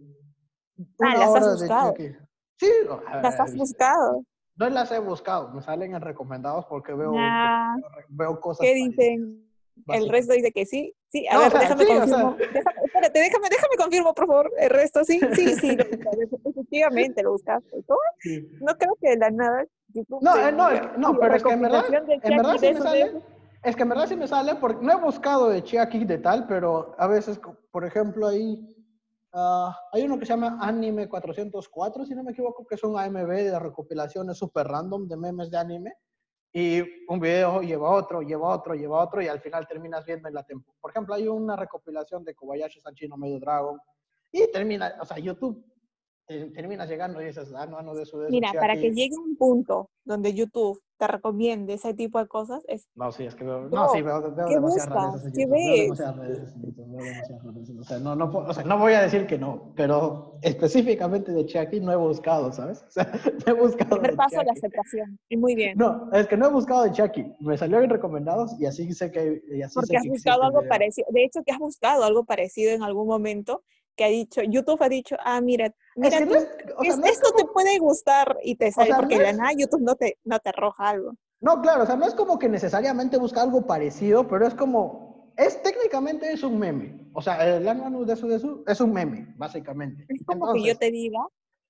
[0.78, 1.90] Ah, una las has hora de buscado.
[1.92, 2.16] Chucky.
[2.58, 2.70] Sí,
[3.08, 4.22] a Las has buscado.
[4.56, 7.76] no las he buscado, me salen en recomendados porque veo, Nah.
[8.08, 8.60] veo cosas.
[8.64, 9.50] ¿Qué parecidas, dicen?
[9.88, 10.94] El resto dice que sí.
[11.08, 12.36] Sí, a No, o ver, sea, déjame sí, o confirmo.
[12.38, 14.52] Déjame, espérate, déjame, déjame confirmo, por favor.
[14.58, 15.76] El resto sí, sí, sí.
[15.76, 15.84] lo.
[16.50, 17.82] Efectivamente, lo buscaste.
[17.86, 17.98] ¿Cómo?
[18.20, 18.48] Sí.
[18.60, 19.64] No creo que de la nada.
[19.88, 22.80] YouTube No, eh, no, no, "Uy, pero es que en verdad, en verdad sí me
[22.80, 23.22] sale, eso".
[23.62, 26.46] es que en verdad sí me sale, porque no he buscado de Chiaki de tal,
[26.46, 27.40] pero a veces,
[27.70, 28.66] por ejemplo, ahí
[29.32, 32.98] ah, hay uno que se llama Anime 404, si no me equivoco, que es un
[32.98, 35.94] AMV de recopilaciones super random de memes de anime,
[36.58, 40.32] y un video lleva otro, lleva otro, lleva otro, y al final terminas viendo en
[40.32, 40.78] la temporada.
[40.80, 43.78] Por ejemplo, hay una recopilación de Kobayashi Sanchino Medio Dragon,
[44.32, 45.62] y termina, o sea, YouTube,
[46.26, 48.88] te- terminas llegando y dices, ah, no, no, de eso, de eso, Mira, para Chiaki".
[48.88, 53.24] que llegue un punto donde YouTube te recomiende ese tipo de cosas, es No, sí,
[53.24, 55.98] es que veo, no, sí, veo, veo ¿qué demasiadas en ¿Qué veo ves?
[55.98, 57.44] veo rarezas.
[57.78, 61.44] O sea, no, no, o sea, no voy a decir que no, pero específicamente de
[61.44, 62.82] Chucky no he buscado, ¿sabes?
[62.88, 63.04] O sea,
[63.46, 65.18] no he buscado primer paso la aceptación.
[65.28, 65.76] Y muy bien.
[65.76, 67.34] No, es que no he buscado de Chucky.
[67.40, 70.42] Me salió en recomendados y así sé que, y así sé Porque has que buscado
[70.44, 71.06] algo parecido.
[71.10, 73.62] De hecho, que has buscado algo parecido en algún momento
[73.96, 76.90] que ha dicho, YouTube ha dicho, ah, mira, mira, que tú, no es, o sea,
[76.92, 79.26] es- no es esto como- te puede gustar y te sale, sea, porque no de
[79.26, 81.12] la nada YouTube no te, no te arroja algo.
[81.40, 85.32] No, claro, o sea, no es como que necesariamente busca algo parecido, pero es como,
[85.36, 87.08] es técnicamente es un meme.
[87.12, 90.06] O sea, el Anu de su de su es un meme, básicamente.
[90.08, 91.20] Es como que yo te diga,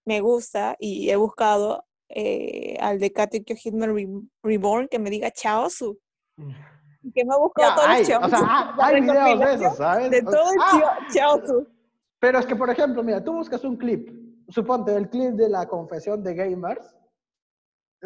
[0.04, 4.08] me gusta y he buscado eh, al de Katekyo Hitman Re-
[4.44, 5.98] Reborn que me diga Chaosu.
[7.14, 8.26] Que me ha buscado Ya, todos hay, los Chaosu.
[8.26, 10.10] o sea, hay videos de eso, ¿sabes?
[10.10, 10.70] De O- todo el ah,
[11.08, 11.68] chio- Chaosu.
[12.18, 14.08] Pero es que, por ejemplo, mira, tú buscas un clip,
[14.48, 16.94] suponte el clip de la confesión de gamers,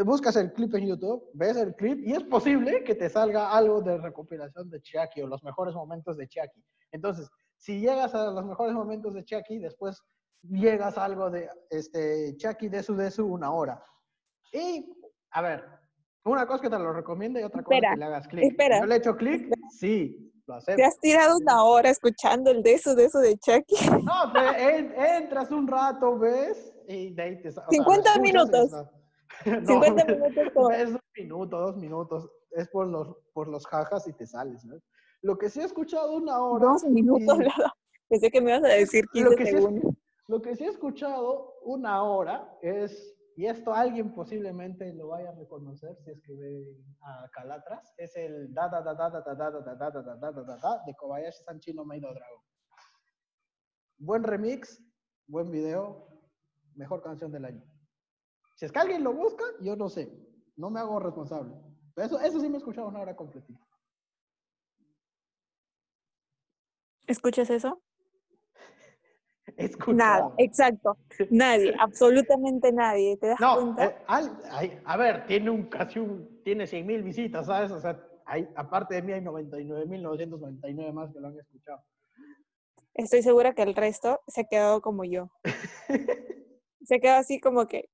[0.05, 3.81] buscas el clip en YouTube, ves el clip y es posible que te salga algo
[3.83, 6.63] de recopilación de Chiaki o los mejores momentos de Chiaki.
[6.93, 10.03] Entonces, si llegas a los mejores momentos de Chiaki, después
[10.43, 13.83] llegas a algo de este, Chiaki de su de su una hora.
[14.53, 14.93] Y,
[15.31, 15.65] a ver,
[16.25, 18.57] una cosa que te lo recomiendo y otra cosa Espera, que le hagas clic.
[18.81, 19.53] ¿Yo le he hecho clic?
[19.71, 23.75] Sí, lo Te has tirado una hora escuchando el de eso, de eso de Chucky.
[24.05, 27.85] No, pero en- entras un rato, ves, y de ahí te sa- o sea, lo
[27.85, 28.71] 50 escuchas y minutos.
[29.47, 34.07] No, 50 minutos con- ves un minuto, dos minutos, es por los, por los jajas
[34.09, 34.77] y te sales, ¿no?
[35.23, 36.67] Lo que sí he escuchado una hora.
[36.67, 37.49] Dos minutos, y-.
[38.09, 39.95] Pensé que me ibas a decir 15 lo que, sí segundos.
[40.27, 45.35] lo que sí he escuchado una hora es, y esto alguien posiblemente lo vaya a
[45.35, 49.35] reconocer si es que ve a Calatras, es el da da da da da da
[49.35, 52.43] da da da da da da da de Kobayashi Sanchino Meido Dragon.
[53.97, 54.85] Buen remix,
[55.27, 56.07] buen video,
[56.75, 57.65] mejor canción del año.
[58.57, 60.13] Si es que alguien lo busca, yo no sé,
[60.57, 61.55] no me hago responsable.
[61.97, 63.67] Eso, eso sí me he escuchado una hora completita.
[67.07, 67.81] ¿Escuchas eso?
[69.61, 70.23] Escuchado.
[70.23, 70.99] Nada, exacto.
[71.31, 73.17] Nadie, absolutamente nadie.
[73.17, 73.85] ¿Te das No, cuenta?
[73.87, 77.71] eh, al- a ver, tiene un casi un, tiene 100 mil visitas, ¿sabes?
[77.71, 81.83] O sea, hay, aparte de mí hay 99.999 más que lo han escuchado.
[82.95, 85.31] Estoy segura que el resto se ha quedado como yo.
[86.83, 87.91] Se ha quedado así como que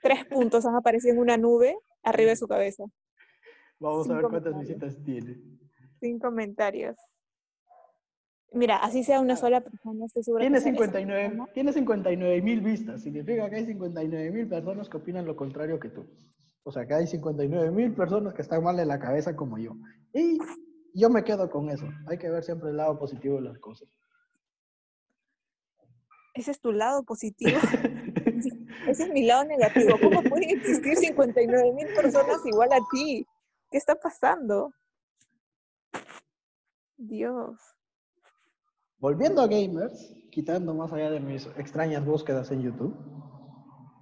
[0.00, 2.84] tres puntos han aparecido en una nube arriba de su cabeza.
[3.78, 5.36] Vamos a ver cuántas visitas tiene.
[6.00, 6.96] Sin comentarios.
[8.54, 11.72] Mira, así sea una sola persona, estoy segura Tiene que esa- esa 59 persona- tiene
[11.72, 16.04] 59 mil vistas, significa que hay 59 mil personas que opinan lo contrario que tú.
[16.64, 19.74] O sea, que hay 59 mil personas que están mal de la cabeza como yo.
[20.12, 20.38] Y
[20.94, 21.86] yo me quedo con eso.
[22.06, 23.88] Hay que ver siempre el lado positivo de las cosas.
[26.34, 27.50] Ese es tu lado positivo.
[28.86, 29.96] Ese es mi lado negativo.
[30.02, 33.26] ¿Cómo pueden existir 59 mil personas igual a ti?
[33.70, 34.72] ¿Qué está pasando?
[36.96, 37.58] Dios.
[39.02, 42.94] Volviendo a gamers, quitando más allá de mis extrañas búsquedas en YouTube.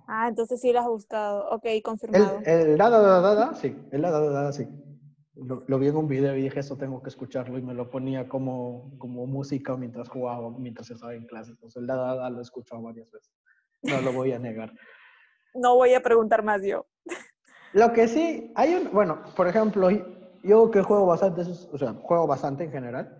[0.06, 1.48] Ah, entonces sí lo has buscado.
[1.48, 2.40] Ok, El, confirmado.
[2.44, 3.74] el da, da, da, da, da, sí.
[3.92, 4.68] El da, da, da, da, sí.
[5.36, 7.88] Lo, lo vi en un video y dije, esto tengo que escucharlo y me lo
[7.88, 11.52] ponía como, como música mientras jugaba, mientras estaba en clase.
[11.52, 13.32] Entonces el da, da, da lo he escuchado varias veces.
[13.80, 14.70] No lo voy a negar.
[15.54, 16.86] No voy a preguntar más yo.
[17.72, 19.88] Lo que sí, hay un, bueno, por ejemplo,
[20.44, 23.19] yo que juego bastante, o sea, juego bastante en general.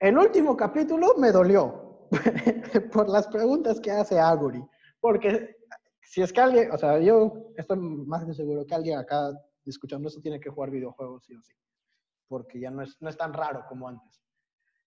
[0.00, 2.08] El último capítulo me dolió
[2.92, 4.64] por las preguntas que hace Aguri.
[4.98, 5.56] Porque
[6.02, 9.30] si es que alguien, o sea, yo estoy más que seguro que alguien acá
[9.66, 11.52] escuchando esto tiene que jugar videojuegos sí o sí.
[12.28, 14.22] Porque ya no es, no es tan raro como antes.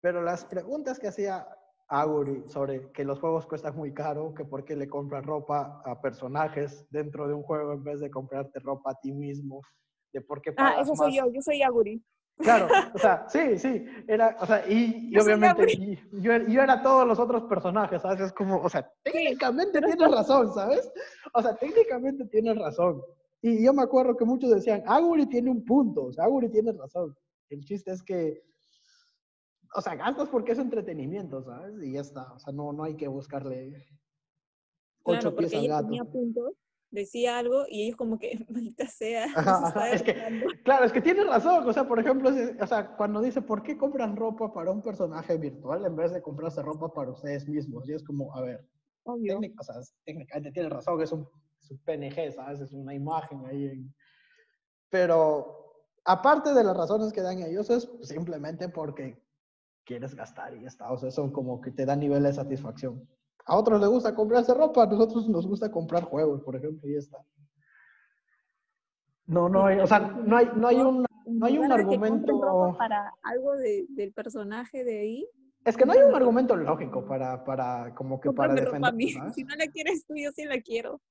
[0.02, 1.48] Pero las preguntas que hacía
[1.88, 6.02] Aguri sobre que los juegos cuestan muy caro, que por qué le compras ropa a
[6.02, 9.62] personajes dentro de un juego en vez de comprarte ropa a ti mismo,
[10.12, 11.16] de por qué Ah, pagas eso soy más.
[11.16, 11.32] yo.
[11.32, 12.04] Yo soy Aguri.
[12.38, 17.44] Claro, o sea, sí, sí, era, o sea, y, obviamente yo, era todos los otros
[17.44, 18.20] personajes, ¿sabes?
[18.20, 20.92] Es como, o sea, técnicamente tienes razón, ¿sabes?
[21.34, 23.02] O sea, técnicamente tienes razón.
[23.42, 26.74] Y yo me acuerdo que muchos decían, Aguri tiene un punto, o sea, Aguri tiene
[26.74, 27.16] razón.
[27.50, 28.44] El chiste es que,
[29.74, 31.74] o sea, gastas porque es entretenimiento, ¿sabes?
[31.82, 33.84] Y ya está, o sea, no, no hay que buscarle
[35.04, 35.86] ocho pies al gato.
[35.86, 36.54] Tenía puntos
[36.92, 39.26] decía algo y ellos como que, maldita sea.
[39.92, 40.14] Es que,
[40.64, 41.68] claro, es que tiene razón.
[41.68, 45.38] O sea, por ejemplo, o sea, cuando dice, ¿por qué compran ropa para un personaje
[45.38, 47.88] virtual en vez de comprarse ropa para ustedes mismos?
[47.88, 48.68] Y es como, a ver,
[49.16, 49.76] técnica, o sea,
[50.06, 51.28] técnicamente tiene razón, es un,
[51.62, 52.62] es un PNG, ¿sabes?
[52.62, 53.86] Es una imagen ahí.
[54.90, 59.22] Pero aparte de las razones que dan ellos, es simplemente porque
[59.86, 60.92] quieres gastar y ya está.
[60.92, 63.08] O sea, son como que te dan nivel de satisfacción.
[63.48, 66.94] A otros les gusta comprarse ropa, a nosotros nos gusta comprar juegos, por ejemplo, y
[66.94, 67.18] ya está.
[69.26, 72.76] No, no hay, o sea, no hay, no hay un, no hay un argumento.
[72.78, 75.30] Para algo del personaje de ahí.
[75.64, 78.84] Es que no hay un argumento lógico para, para como que para defender.
[79.36, 81.02] Si no la quieres tú, yo sí la quiero.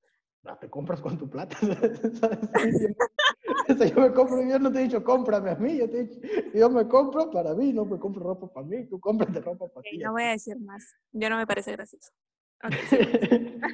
[0.42, 1.56] No, te compras con tu plata.
[3.94, 6.20] yo me compro, yo no te he dicho cómprame a mí, yo te he dicho,
[6.54, 9.82] yo me compro para mí, no me compro ropa para mí, tú cómprate ropa para
[9.82, 9.98] ti.
[9.98, 12.12] No voy a decir más, yo no me parece gracioso.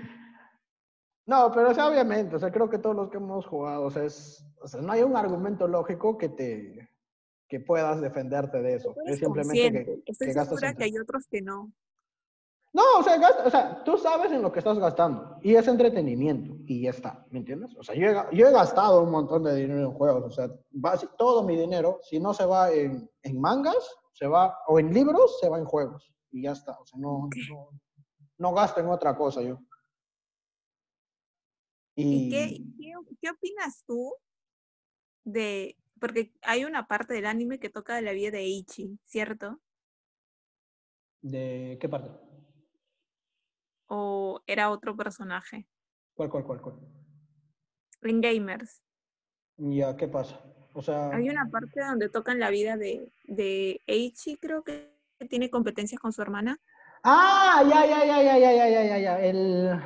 [1.26, 3.90] no, pero o sea, obviamente, o sea, creo que todos los que hemos jugado, o
[3.90, 6.88] sea, es, o sea, no hay un argumento lógico que te
[7.52, 8.94] que puedas defenderte de eso.
[9.04, 11.70] Es simplemente que, Estoy que segura que hay otros que no.
[12.74, 16.54] No, o sea, o sea, tú sabes en lo que estás gastando y es entretenimiento
[16.66, 17.76] y ya está, ¿me entiendes?
[17.76, 20.48] O sea, yo he, yo he gastado un montón de dinero en juegos, o sea,
[21.18, 23.76] todo mi dinero, si no se va en, en, mangas,
[24.14, 27.28] se va, o en libros, se va en juegos y ya está, o sea, no,
[27.50, 27.68] no,
[28.38, 29.58] no gasto en otra cosa yo.
[31.94, 34.14] ¿Y, qué, qué, qué opinas tú
[35.24, 39.60] de, porque hay una parte del anime que toca de la vida de Ichi, ¿cierto?
[41.20, 42.31] ¿De qué parte?
[43.94, 45.68] O era otro personaje?
[46.14, 46.76] ¿Cuál, cuál, cuál, cuál?
[48.00, 48.82] En Gamers.
[49.58, 50.40] Ya, ¿qué pasa?
[50.72, 51.10] O sea...
[51.10, 54.90] Hay una parte donde tocan la vida de, de Eichi, creo que
[55.28, 56.58] tiene competencias con su hermana.
[57.04, 59.20] Ah, ya, ya, ya, ya, ya, ya, ya, ya.
[59.20, 59.78] El,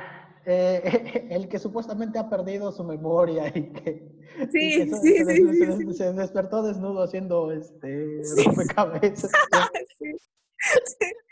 [0.45, 4.09] eh, el que supuestamente ha perdido su memoria y que,
[4.53, 9.31] sí, sí, se, sí, se, despertó desnudo haciendo este rompecabezas.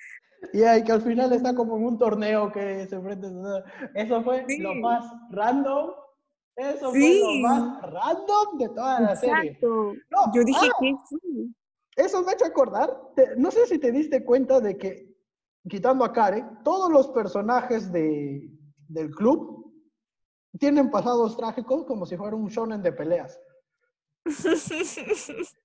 [0.53, 3.27] Y ahí que al final está como en un torneo que se enfrenta.
[3.93, 5.91] Eso fue lo más random.
[6.55, 9.59] Eso fue lo más random de toda la serie.
[9.61, 11.55] No, Yo dije ah, que sí.
[11.95, 12.95] Eso me ha hecho acordar.
[13.37, 15.15] no sé si te diste cuenta de que,
[15.69, 18.49] quitando a Karen, todos los personajes de,
[18.87, 19.73] del club
[20.59, 23.39] tienen pasados trágicos como si fuera un shonen de peleas.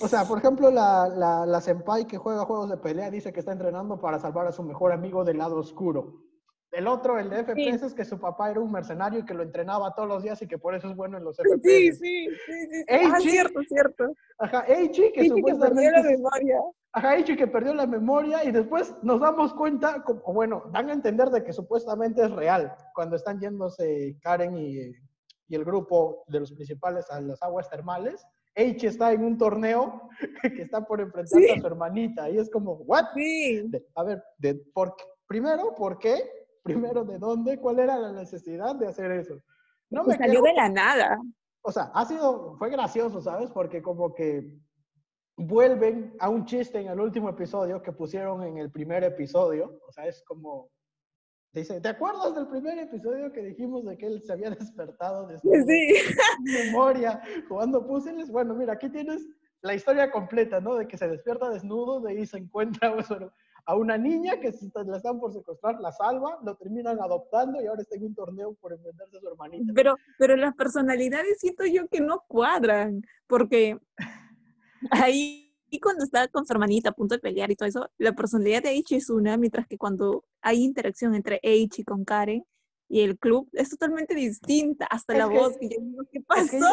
[0.00, 3.40] O sea, por ejemplo, la, la, la senpai que juega juegos de pelea dice que
[3.40, 6.22] está entrenando para salvar a su mejor amigo del lado oscuro.
[6.70, 9.44] El otro, el de FPS, es que su papá era un mercenario y que lo
[9.44, 11.62] entrenaba todos los días y que por eso es bueno en los FPS.
[11.62, 12.66] Sí, sí, sí.
[12.72, 12.84] sí.
[12.88, 14.12] Ah, cierto, cierto.
[14.38, 15.84] Ajá, Eichi, que supuestamente...
[15.84, 16.60] Que perdió la memoria.
[16.92, 20.92] Ajá, Eichi que perdió la memoria y después nos damos cuenta, como, bueno, dan a
[20.92, 24.78] entender de que supuestamente es real cuando están yéndose Karen y,
[25.46, 28.26] y el grupo de los principales a las aguas termales
[28.56, 30.08] H está en un torneo
[30.42, 32.30] que está por enfrentarse a su hermanita.
[32.30, 33.06] Y es como, ¿what?
[33.14, 33.70] Sí.
[33.94, 34.94] a ver, de, por,
[35.26, 36.16] primero, ¿por qué?
[36.62, 37.58] Primero, ¿de dónde?
[37.58, 39.42] ¿Cuál era la necesidad de hacer eso?
[39.90, 41.18] No pues me salió de la nada.
[41.62, 43.50] O sea, ha sido, fue gracioso, ¿sabes?
[43.50, 44.50] Porque como que
[45.36, 49.78] vuelven a un chiste en el último episodio que pusieron en el primer episodio.
[49.86, 50.70] O sea, es como,
[51.54, 55.38] Dice, ¿te acuerdas del primer episodio que dijimos de que él se había despertado de
[55.38, 55.48] su
[56.40, 58.28] memoria jugando puzzles?
[58.28, 59.24] Bueno, mira, aquí tienes
[59.62, 60.74] la historia completa, ¿no?
[60.74, 62.92] De que se despierta desnudo, de ahí se encuentra
[63.66, 64.52] a una niña que
[64.84, 68.54] la están por secuestrar, la salva, lo terminan adoptando y ahora está en un torneo
[68.60, 69.72] por enfrentarse a su hermanita.
[69.76, 73.78] Pero, pero las personalidades siento yo que no cuadran, porque
[74.90, 75.43] ahí
[75.74, 78.62] y cuando está con su hermanita a punto de pelear y todo eso, la personalidad
[78.62, 82.44] de H es una, mientras que cuando hay interacción entre H y con Karen
[82.88, 85.56] y el club es totalmente distinta, hasta la voz.
[85.58, 86.64] Que yo digo, ¿qué pasó?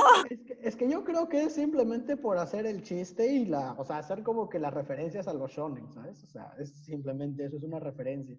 [0.61, 3.97] Es que, yo creo que es simplemente por hacer el chiste y la, o sea,
[3.97, 6.23] hacer como que las referencias a los shonen, ¿sabes?
[6.23, 8.37] O sea, es simplemente eso, es una referencia.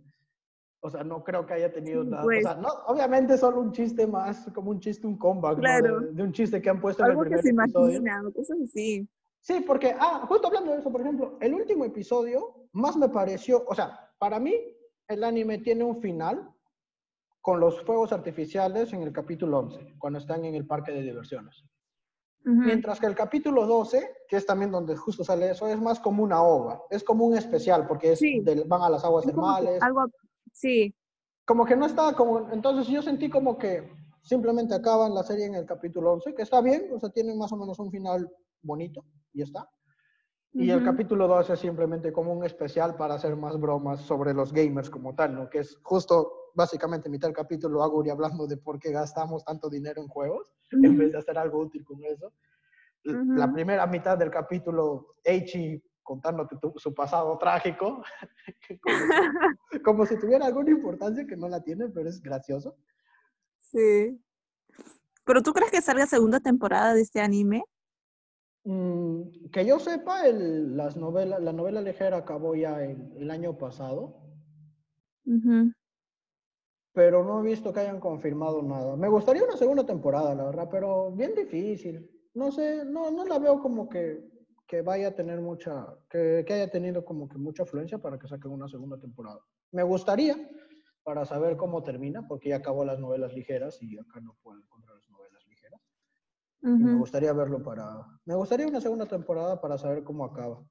[0.78, 2.22] O sea, no creo que haya tenido nada.
[2.22, 2.44] O pues.
[2.44, 6.00] sea, no, obviamente solo un chiste más, como un chiste, un comeback, ¿no?
[6.02, 7.98] de, un chiste que han puesto en el primer que se episodio.
[7.98, 9.08] Imagina, cosas así.
[9.42, 13.64] Sí, porque, ah, justo hablando de eso, por ejemplo, el último episodio más me pareció,
[13.66, 14.54] o sea, para mí
[15.08, 16.48] el anime tiene un final
[17.40, 21.64] con los fuegos artificiales en el capítulo 11, cuando están en el parque de diversiones.
[22.44, 26.24] Mientras que el capítulo 12, que es también donde justo sale eso, es más como
[26.24, 28.20] una ova, es como un especial, porque es
[28.66, 29.80] van a las aguas termales.
[29.80, 30.06] Algo,
[30.52, 30.92] sí.
[31.44, 35.54] Como que no está como, entonces yo sentí como que simplemente acaban la serie en
[35.54, 38.28] el capítulo 11, que está bien, o sea, tienen más o menos un final
[38.60, 39.68] bonito, y está.
[40.54, 44.52] Y el capítulo 12 es simplemente como un especial para hacer más bromas sobre los
[44.52, 45.48] gamers como tal, ¿no?
[45.48, 50.02] Que es justo, básicamente, mitad del capítulo Aguri hablando de por qué gastamos tanto dinero
[50.02, 52.34] en juegos, en vez de hacer algo útil con eso.
[53.04, 58.02] La primera mitad del capítulo, Eichi contándote su pasado trágico,
[58.82, 58.96] como,
[59.84, 62.76] como, si tuviera alguna importancia que no la tiene, pero es gracioso.
[63.60, 64.20] Sí.
[65.24, 67.62] ¿Pero tú crees que salga segunda temporada de este anime?
[68.64, 74.20] Mm, que yo sepa, el, las novelas, la novela ligera acabó ya el, año pasado.
[76.92, 78.96] Pero no he visto que hayan confirmado nada.
[78.96, 82.08] Me gustaría una segunda temporada, la verdad, pero bien difícil.
[82.34, 84.30] No sé, no, no la veo como que,
[84.66, 88.28] que vaya a tener mucha, que, que haya tenido como que mucha afluencia para que
[88.28, 89.40] saquen una segunda temporada.
[89.72, 90.36] Me gustaría
[91.02, 94.91] para saber cómo termina, porque ya acabó las novelas ligeras y acá no puedo encontrar.
[96.62, 98.06] Me gustaría verlo para...
[98.24, 100.62] Me gustaría una segunda temporada para saber cómo acaba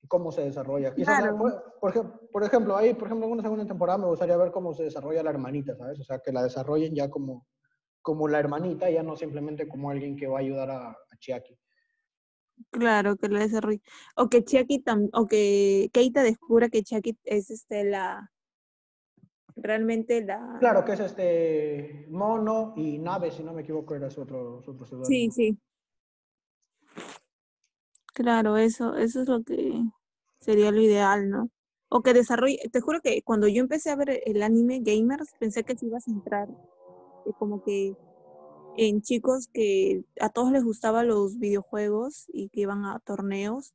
[0.00, 0.94] y cómo se desarrolla.
[0.94, 4.84] por, por, ejemplo, ahí, por ejemplo, en una segunda temporada me gustaría ver cómo se
[4.84, 5.98] desarrolla la hermanita, ¿sabes?
[6.00, 7.46] O sea, que la desarrollen ya como,
[8.02, 11.58] como la hermanita, ya no simplemente como alguien que va a ayudar a, a Chiaki.
[12.70, 13.82] Claro, que la desarrolle.
[14.16, 18.30] O que Chiaki, o que Keita descubra que Chiaki es este, la,
[19.56, 20.56] realmente la...
[20.60, 24.72] Claro, que es este Mono y Nave, si no me equivoco, era su otro, su
[24.72, 25.58] otro Sí, sí.
[28.14, 29.82] Claro, eso, eso es lo que
[30.40, 31.48] sería lo ideal, ¿no?
[31.88, 35.64] O que desarrolle, te juro que cuando yo empecé a ver el anime Gamers, pensé
[35.64, 36.48] que se iba a centrar
[37.38, 37.94] como que
[38.76, 43.74] en chicos que a todos les gustaban los videojuegos y que iban a torneos.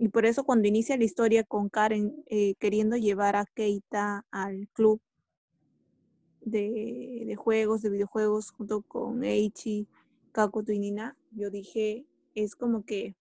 [0.00, 4.66] Y por eso cuando inicia la historia con Karen eh, queriendo llevar a Keita al
[4.72, 4.98] club,
[6.40, 9.86] de, juegos, de videojuegos, junto con Eichi,
[10.32, 13.14] Kakuto y Nina, yo dije, es como que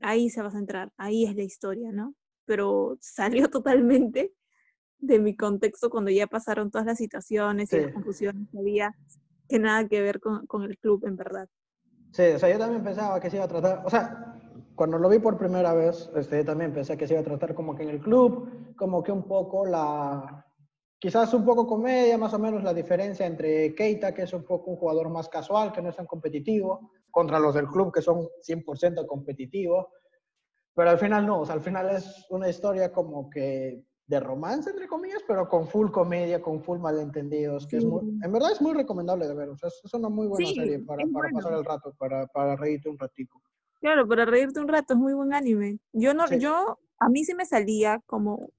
[0.00, 2.14] ahí se va a centrar, ahí es la historia, ¿no?
[2.44, 4.34] Pero salió totalmente
[4.98, 8.94] de mi contexto cuando ya pasaron todas las situaciones y las confusiones que había,
[9.48, 11.48] que nada que ver con, con, el club, en verdad.
[12.12, 14.29] Sí, o sea, yo también pensaba que se iba a tratar, o sea,
[14.80, 17.76] cuando lo vi por primera vez, este, también pensé que se iba a tratar como
[17.76, 20.46] que en el club, como que un poco la,
[20.98, 24.70] Quizás un poco comedia, más o menos la diferencia entre Keita, que es un poco
[24.70, 28.26] un jugador más casual, que no es tan competitivo, contra los del club, que son
[28.42, 29.86] 100% competitivos.
[30.74, 34.70] Pero al final no, o sea, al final es una historia como que de romance,
[34.70, 38.72] entre comillas, pero con full comedia, con full malentendidos, que es en verdad es muy
[38.72, 41.94] recomendable de ver, o sea, es una muy buena serie para, para pasar el rato,
[41.98, 43.42] para, para, reírte un ratico.
[43.80, 45.78] Claro, para reírte un rato, es muy buen anime.
[45.92, 48.50] Yo no, yo, a mí sí me salía como,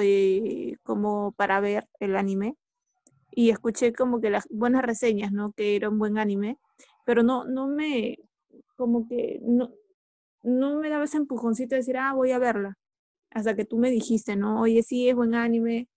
[0.00, 2.56] eh, como para ver el anime
[3.32, 5.52] y escuché como que las buenas reseñas, ¿no?
[5.52, 6.58] Que era un buen anime,
[7.04, 8.18] pero no, no me,
[8.76, 9.70] como que no,
[10.42, 12.78] no me daba ese empujoncito de decir, ah, voy a verla,
[13.30, 14.62] hasta que tú me dijiste, ¿no?
[14.62, 15.88] Oye, sí, es buen anime.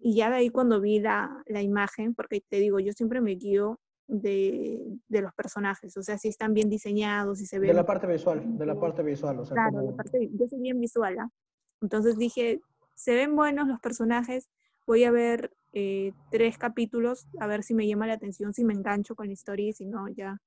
[0.00, 3.32] Y ya de ahí cuando vi la, la imagen, porque te digo, yo siempre me
[3.32, 7.68] guío de, de, los personajes, o sea, si están bien diseñados, si se ven...
[7.68, 10.60] De la parte visual, de la parte visual, o sea, Claro, la parte, yo soy
[10.60, 11.30] bien visual, ¿ah?
[11.80, 12.60] Entonces dije,
[12.94, 14.48] se ven buenos los personajes,
[14.86, 18.74] voy a ver eh, tres capítulos, a ver si me llama la atención, si me
[18.74, 20.38] engancho con la historia y si no, ya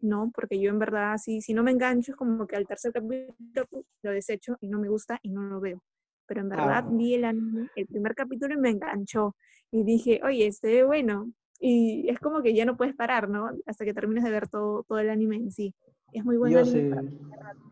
[0.00, 2.92] no, porque yo en verdad, si, si no me engancho, es como que al tercer
[2.92, 3.68] capítulo
[4.02, 5.82] lo desecho y no me gusta y no lo veo.
[6.26, 9.36] Pero en verdad vi el, el primer capítulo y me enganchó
[9.70, 11.32] y dije, oye, este bueno.
[11.64, 13.48] Y es como que ya no puedes parar, ¿no?
[13.66, 15.72] Hasta que termines de ver todo, todo el anime en sí.
[16.12, 16.58] Es muy bueno.
[16.58, 16.90] Yo sí,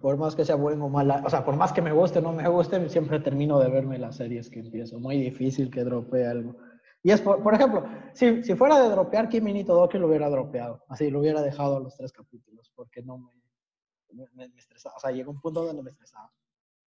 [0.00, 2.22] por más que sea bueno o mala, o sea, por más que me guste o
[2.22, 5.00] no me guste, siempre termino de verme las series que empiezo.
[5.00, 6.56] Muy difícil que dropee algo.
[7.02, 10.30] Y es, por, por ejemplo, si, si, fuera de dropear Kimi todo que lo hubiera
[10.30, 10.84] dropeado.
[10.88, 14.94] Así, lo hubiera dejado a los tres capítulos, porque no me, me, estresaba.
[14.94, 16.30] O sea, llegó un punto donde me estresaba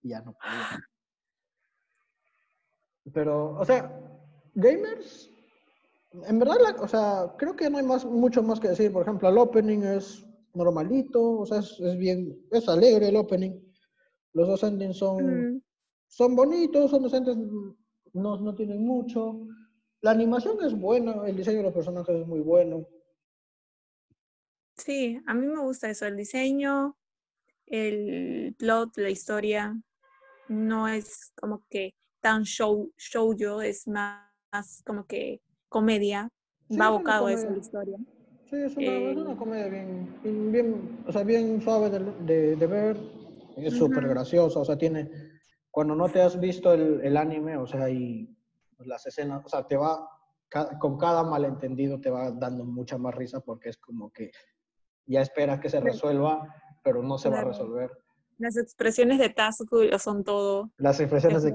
[0.02, 0.88] y ya no podía.
[3.14, 3.92] Pero, o sea,
[4.56, 5.33] gamers,
[6.28, 8.92] en verdad, o sea, creo que no hay más, mucho más que decir.
[8.92, 13.60] Por ejemplo, el opening es normalito, o sea, es, bien, es alegre el opening.
[14.34, 15.64] Los dos endings son,
[16.08, 17.38] son bonitos, son docentes,
[18.14, 19.48] no, no tienen mucho.
[20.02, 22.88] La animación es buena, el diseño de los personajes es muy bueno.
[24.78, 26.98] Sí, a mí me gusta eso, el diseño,
[27.68, 29.80] el plot, la historia,
[30.50, 35.42] no es como que tan show, show yo, es más, como que
[35.74, 36.30] comedia,
[36.80, 37.98] va abocado a eso la historia.
[38.50, 42.56] Sí, es una, es una comedia bien, bien, bien, o sea, bien suave de, de,
[42.56, 42.98] de ver.
[43.58, 45.10] Es súper graciosa, o sea, tiene,
[45.72, 48.30] cuando no te has visto el, el anime, o sea, y
[48.86, 50.08] las escenas, o sea, te va,
[50.80, 54.32] con cada malentendido te va dando mucha más risa porque es como que
[55.08, 56.48] ya esperas que se resuelva,
[56.84, 57.92] pero no se va a resolver.
[58.38, 60.72] Las expresiones de Tasuku lo son todo.
[60.78, 61.54] Las Es expresiones de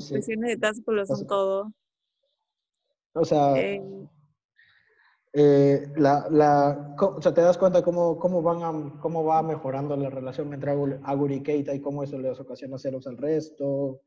[0.00, 0.14] sí.
[0.86, 1.72] lo son todo.
[3.16, 3.82] O sea, Eh,
[5.32, 9.96] eh, la, la, o sea, te das cuenta cómo, cómo, van a- cómo va mejorando
[9.96, 14.00] la relación entre Aguri Aguri y Keita y cómo eso les ocasiona celos al resto.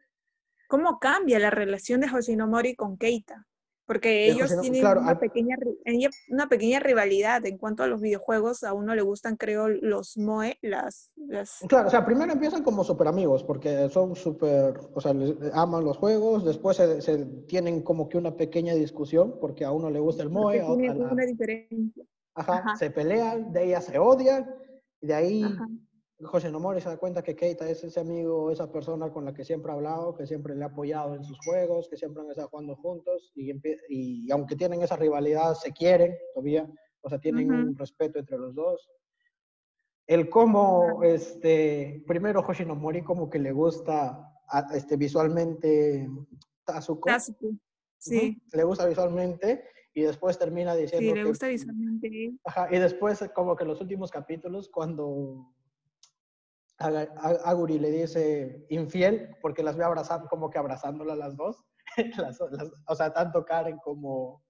[0.67, 3.45] ¿Cómo cambia la relación de Hoshinomori con Keita?
[3.89, 5.55] Porque ellos tienen claro, una, pequeña,
[6.29, 8.63] una pequeña rivalidad en cuanto a los videojuegos.
[8.63, 11.09] A uno le gustan, creo, los Moe, las...
[11.15, 15.33] las Claro, o sea, primero empiezan como súper amigos, porque son súper, o sea, les-
[15.53, 19.89] aman los juegos, después se, se tienen como que una pequeña discusión, porque a uno
[19.89, 22.03] le gusta el Moe, que a, a la- una diferencia.
[22.35, 22.75] ajá, ajá.
[22.75, 24.53] se pelean, de ella se odian,
[25.01, 25.67] y de ahí Ajá.
[26.21, 29.45] José Nomori se da cuenta que Keita es ese amigo, esa persona con la que
[29.45, 32.49] siempre ha hablado, que siempre le ha apoyado en sus juegos, que siempre han estado
[32.49, 36.69] jugando juntos, y, aunque tienen esa rivalidad, se quieren todavía,
[37.01, 38.89] o sea, tienen un respeto entre los dos.
[40.07, 46.09] El cómo, este, primero Hoshinomori como que le gusta a- este, visualmente
[46.65, 47.57] Tazuko, Tasuku.
[47.97, 49.63] Sí, Ujú, le gusta visualmente,
[49.93, 52.33] y después termina diciendo sí, le que- gusta visualmente.
[52.43, 55.53] Ajá, y después, como que los últimos capítulos, cuando
[56.79, 61.63] A- Aguri le dice infiel, porque las ve abrazando, como que abrazándola las dos.
[62.29, 64.43] Las- las- o sea, tanto Karen como,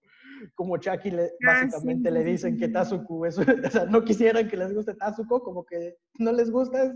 [0.55, 2.67] como Chucky le, Ah, básicamente sí, le dicen que.
[2.67, 6.83] Tazuku es, o sea, no quisieran que les guste Tazuko, como que no les gusta,
[6.83, 6.93] es,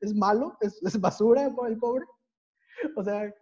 [0.00, 2.04] es malo, es, es basura el pobre.
[2.96, 3.32] O sea,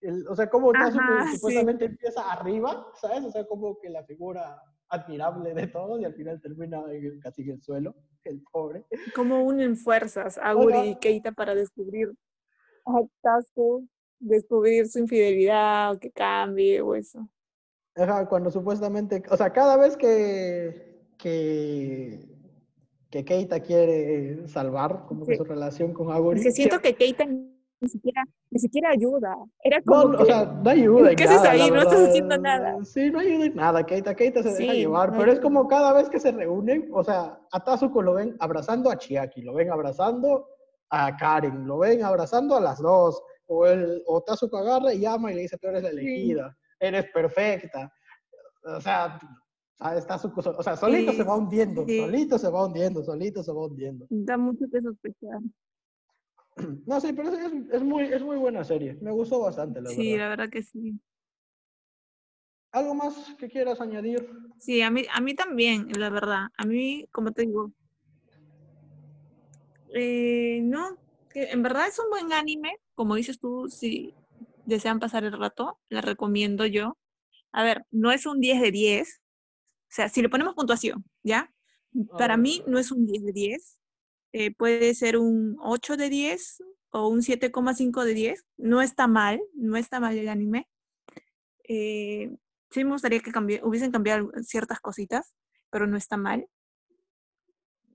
[0.00, 1.36] el- o sea, como Tazuko Ajá, sí.
[1.36, 3.24] supuestamente empieza arriba, ¿sabes?
[3.24, 4.60] O sea, como que la figura
[4.90, 8.84] admirable de todos y al final termina en- casi en el suelo, el pobre.
[9.14, 10.96] ¿Cómo unen fuerzas Aguri y.
[10.96, 12.12] Keita para descubrir
[12.86, 13.86] a Tasuku,
[14.18, 17.28] descubrir su infidelidad o que cambie o eso?
[17.94, 22.28] Ajá, cuando supuestamente, o sea, cada vez que, que,
[23.10, 26.36] que Keita quiere salvar como que su relación con Aguri.
[26.38, 27.26] Porque siento que Keita
[27.80, 29.36] ni siquiera, ni siquiera ayuda.
[29.62, 31.70] Era como no, que, o sea, no ayuda ¿qué haces ahí?
[31.70, 32.76] No estás haciendo nada.
[32.84, 35.68] Sí, no ayuda en nada, Keita, Keita se deja Sí, llevar, no pero es como
[35.68, 39.54] cada vez que se reúnen, o sea, a Tazuko lo ven abrazando a Chiaki, lo
[39.54, 40.48] ven abrazando
[40.90, 45.30] a Karen, lo ven abrazando a las dos, o, el, o Tazuko agarra y llama
[45.32, 47.92] y le dice, tú eres la elegida, eres perfecta,
[48.64, 49.18] o sea.
[50.08, 52.00] Tazuko, so- o sea, solito Sí, se va hundiendo, sí.
[52.00, 54.06] solito se va hundiendo, solito se va hundiendo.
[54.10, 55.38] da mucho que sospechar.
[56.86, 60.08] No, sí, pero es, es- muy, es muy buena serie, me gustó bastante, la Sí,
[60.12, 60.18] verdad.
[60.18, 61.00] la verdad que sí.
[62.72, 64.28] ¿Algo más que quieras añadir?
[64.58, 66.48] Sí, a mí, a mí también, la verdad.
[66.56, 67.72] A mí, como te digo,
[69.94, 70.98] eh, no,
[71.30, 72.76] que en verdad es un buen anime.
[72.94, 74.14] Como dices tú, si
[74.66, 76.98] desean pasar el rato, la recomiendo yo.
[77.52, 79.20] A ver, no es un 10 de 10.
[79.90, 81.50] O sea, si le ponemos puntuación, ¿ya?
[82.18, 83.77] Para mí no es un 10 de 10.
[84.32, 88.46] Eh, puede ser un 8 de 10 o un 7,5 de 10.
[88.56, 90.68] No está mal, no está mal el anime.
[91.64, 92.36] Eh,
[92.70, 93.30] sí me gustaría que
[93.62, 95.34] hubiesen cambiado ciertas cositas,
[95.70, 96.48] pero no está mal.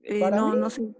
[0.02, 0.94] Eh, Para no, mí, no sé.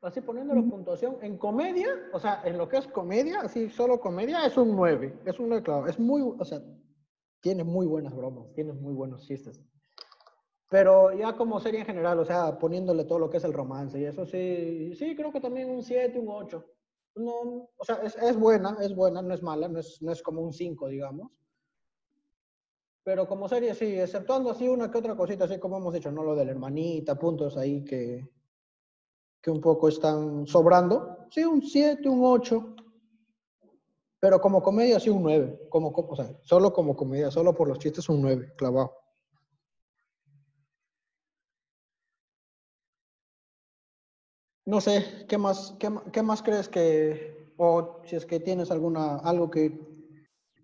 [0.00, 0.70] Así poniéndolo Ujú.
[0.70, 4.76] puntuación, en comedia, o sea, en lo que es comedia, así solo comedia, es un
[4.76, 5.22] 9.
[5.26, 5.86] Es un 9, claro.
[5.88, 6.60] Es muy, o sea,
[7.40, 9.60] tiene muy buenas bromas, tiene muy buenos chistes.
[10.68, 13.98] Pero ya como serie en general, o sea, poniéndole todo lo que es el romance
[13.98, 16.64] y eso sí, sí, creo que también un 7, un 8.
[17.16, 20.22] No, o sea, es, es buena, es buena, no es mala, no es, no es
[20.22, 21.30] como un 5, digamos.
[23.02, 26.22] Pero como serie sí, exceptuando así una que otra cosita, así como hemos dicho, ¿no?
[26.22, 28.28] Lo de la hermanita, puntos ahí que,
[29.42, 31.26] que un poco están sobrando.
[31.30, 32.56] Sí, un 7, un 8.
[34.20, 35.66] Pero como comedia, sí, un 9.
[35.68, 38.92] Como, co- o sea, solo como comedia, solo por los chistes, un 9, clavado.
[44.68, 49.16] No sé, ¿qué más, qué, qué más crees que, o si es que tienes alguna,
[49.16, 49.80] algo que,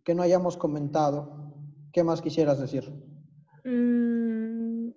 [0.05, 1.55] que no hayamos comentado,
[1.91, 2.85] qué más quisieras decir?
[3.65, 4.91] Mm,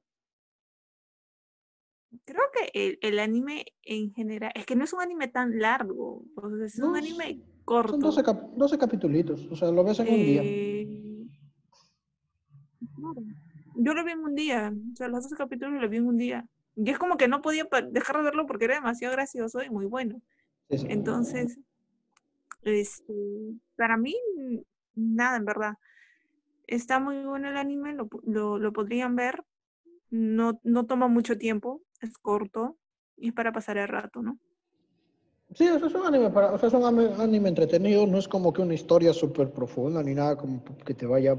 [2.26, 6.26] creo que el, el anime en general, es que no es un anime tan largo,
[6.36, 7.98] o sea, es un anime Son corto.
[7.98, 10.42] 12, cap- 12 capitulitos, o sea, lo ves en un día.
[10.44, 11.28] Eh.
[13.78, 16.18] Yo lo vi en un día, o sea, los 12 capítulos lo vi en un
[16.18, 16.46] día.
[16.78, 19.86] Y es como que no podía dejar de verlo porque era demasiado gracioso y muy
[19.88, 20.22] bueno.
[20.70, 21.60] Entonces,
[22.64, 23.14] este,
[23.76, 24.16] para mí,
[24.96, 25.74] nada, en verdad.
[26.68, 29.44] Está muy bueno el anime, lo, lo podrían ver.
[30.10, 32.78] no, no toma mucho tiempo, es corto
[33.18, 34.40] y es para pasar el rato, ¿no?
[35.56, 38.28] Sí, o sea, es un anime, para, o sea, es un anime entretenido, no es
[38.28, 41.38] como que una historia súper profunda ni nada como que te vaya a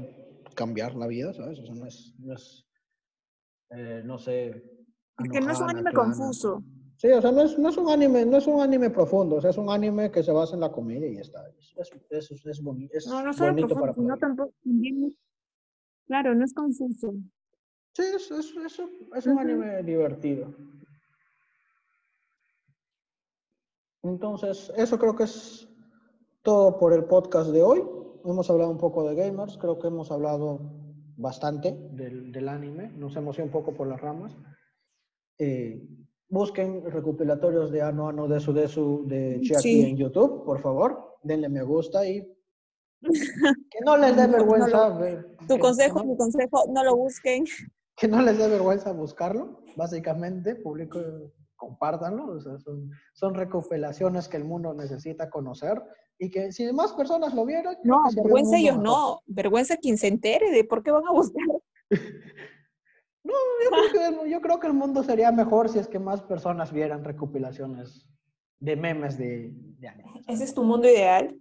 [0.55, 1.59] cambiar la vida, ¿sabes?
[1.59, 2.65] O sea, no es, no, es,
[3.71, 4.78] eh, no sé.
[5.23, 6.63] Es que no es un anime confuso.
[6.97, 9.41] Sí, o sea, no es, no es, un anime, no es un anime profundo, o
[9.41, 11.47] sea, es un anime que se basa en la comedia y ya está.
[11.57, 11.73] Es,
[12.09, 14.53] es, es, es, boni es no, no bonito profundo, para no tampoco,
[16.07, 17.13] Claro, no es confuso.
[17.93, 18.81] Sí, es, es, es,
[19.15, 20.53] es un anime divertido.
[24.03, 25.69] Entonces, eso creo que es
[26.41, 27.81] todo por el podcast de hoy.
[28.25, 30.59] Hemos hablado un poco de gamers, creo que hemos hablado
[31.15, 34.35] bastante del, del anime, nos hemos ido un poco por las ramas.
[35.39, 35.81] Eh,
[36.27, 41.17] busquen recopilatorios de Ano Ano de su de su de Chiaki en YouTube, por favor,
[41.23, 42.21] denle me gusta y
[43.71, 44.99] que no les dé vergüenza.
[45.47, 47.45] tu consejo, mi consejo, no lo busquen.
[47.95, 51.01] Que no les dé vergüenza buscarlo, básicamente, público
[51.57, 55.81] compártanlo, son, son, recopilaciones que el mundo necesita conocer
[56.17, 57.75] y que si más personas lo vieran...
[57.83, 61.45] No, vergüenza ellos no, vergüenza quien se entere de por qué van a buscar.
[63.29, 66.21] no, yo creo, que, yo creo, que, el mundo sería mejor si es que más
[66.21, 68.07] personas vieran recopilaciones
[68.59, 69.89] de memes de, de.
[70.27, 71.35] ¿Ese es tu mundo ideal?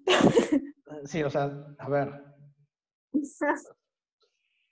[1.05, 2.25] sí, o sea, a ver.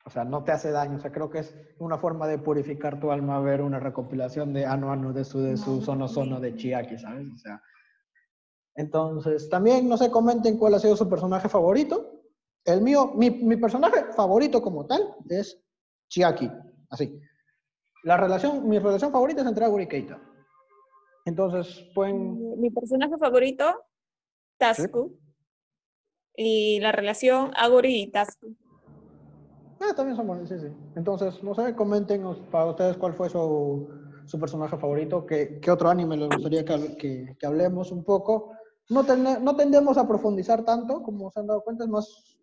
[0.05, 0.97] O sea, no te hace daño.
[0.97, 4.65] O sea, creo que es una forma de purificar tu alma ver una recopilación de
[4.65, 7.27] ano ano de su, de su sono sono de Chiaki, ¿sabes?
[7.35, 7.61] O sea.
[8.77, 12.21] Entonces, también, no sé, comenten cuál ha sido su personaje favorito.
[12.65, 15.61] El mío, mi, mi personaje favorito como tal es
[16.09, 16.51] Chiaki.
[16.91, 17.21] Así.
[18.05, 20.21] La relación, mi relación favorita es entre Aguri y Keita.
[21.25, 22.61] Entonces, pueden...
[22.61, 23.85] Mi personaje favorito,
[24.59, 25.19] Tasku.
[26.37, 28.55] Y la relación Aguri y Tasku.
[29.81, 30.69] Ah, también son buenos, sí, sí.
[30.95, 33.89] Entonces, no sé, comenten para ustedes cuál fue su,
[34.25, 38.53] su personaje favorito, qué, qué, otro anime les gustaría que, que, que hablemos un poco.
[38.89, 42.37] No, no tendemos a profundizar tanto, como se han dado cuenta, es más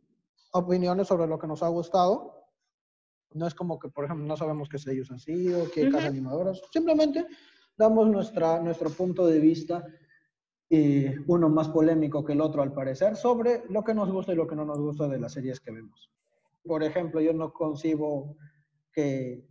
[0.52, 2.43] opiniones sobre lo que nos ha gustado.
[3.34, 6.62] No es como que, por ejemplo, no sabemos qué sellos han sido, qué uh animadoras.
[6.72, 7.26] Simplemente
[7.78, 9.84] damos nuestra, nuestro punto de vista,
[11.28, 14.48] uno más polémico que el otro al parecer, sobre lo que nos gusta y lo
[14.48, 16.10] que no nos gusta de las series que vemos.
[16.64, 18.38] Por ejemplo, yo no concibo
[18.92, 19.46] que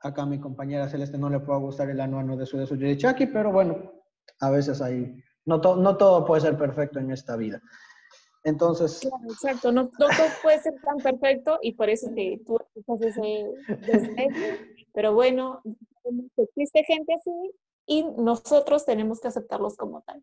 [0.00, 2.76] acá a mi compañera Celeste no le pueda gustar el anuano de su de su
[2.76, 3.92] Chucky, pero bueno,
[4.40, 5.14] a veces ahí,
[5.44, 7.60] no, no todo puede ser perfecto en esta vida.
[8.48, 9.08] Entonces...
[9.28, 10.08] exacto, no, todo
[10.42, 13.46] puede ser tan perfecto y por eso que tú estás ese
[14.92, 15.62] pero bueno,
[16.36, 17.30] existe gente así
[17.86, 20.22] y nosotros tenemos que aceptarlos como tal.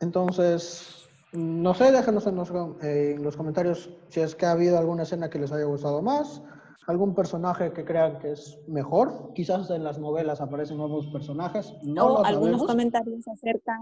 [0.00, 2.50] Entonces, no sé, déjenos en los,
[2.82, 6.02] eh, en los, comentarios si es que ha habido alguna escena que les haya gustado
[6.02, 6.42] más,
[6.86, 9.32] algún personaje que crean que es mejor.
[9.34, 11.72] Quizás en las novelas aparecen nuevos personajes.
[11.82, 13.80] No o algunos comentarios acerca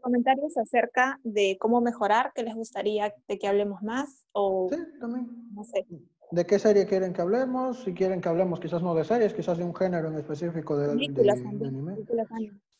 [0.00, 5.28] comentarios acerca de cómo mejorar, que les gustaría de que hablemos más o sí, también.
[5.54, 5.86] no sé.
[6.30, 7.84] ¿De qué serie quieren que hablemos?
[7.84, 10.88] Si quieren que hablemos quizás no de series, quizás de un género en específico de,
[10.88, 11.96] películas, de, anime.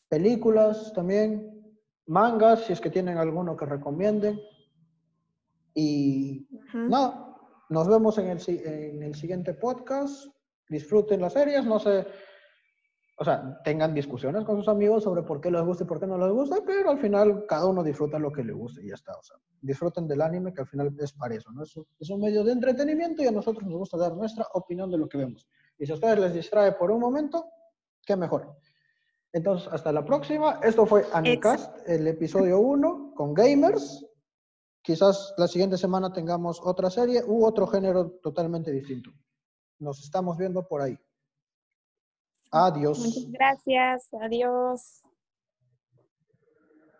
[0.09, 1.57] películas también
[2.07, 4.39] mangas, si es que tienen alguno que recomienden.
[5.73, 7.35] Y nada,
[7.69, 10.27] nos vemos en el, en el siguiente podcast.
[10.69, 12.05] Disfruten las series, no sé,
[13.19, 16.05] o sea, tengan discusiones con sus amigos sobre por qué les gusta y por qué
[16.05, 18.93] no les gusta, pero al final cada uno disfruta lo que le guste y ya
[18.93, 19.13] está.
[19.17, 21.63] O sea, disfruten del anime, que al final es para eso, ¿no?
[21.63, 24.99] Es, es un medio de entretenimiento y a nosotros nos gusta dar nuestra opinión de
[24.99, 25.49] lo que vemos.
[25.79, 27.49] Y si a ustedes les distrae por un momento,
[28.05, 28.55] qué mejor.
[29.33, 30.59] Entonces, hasta la próxima.
[30.63, 34.05] Esto fue Anicast, el episodio 1 con gamers.
[34.83, 39.11] Quizás la siguiente semana tengamos otra serie u otro género totalmente distinto.
[39.79, 40.97] Nos estamos viendo por ahí.
[42.51, 42.97] Adiós.
[42.99, 44.13] Muchas gracias.
[44.21, 45.06] Adiós.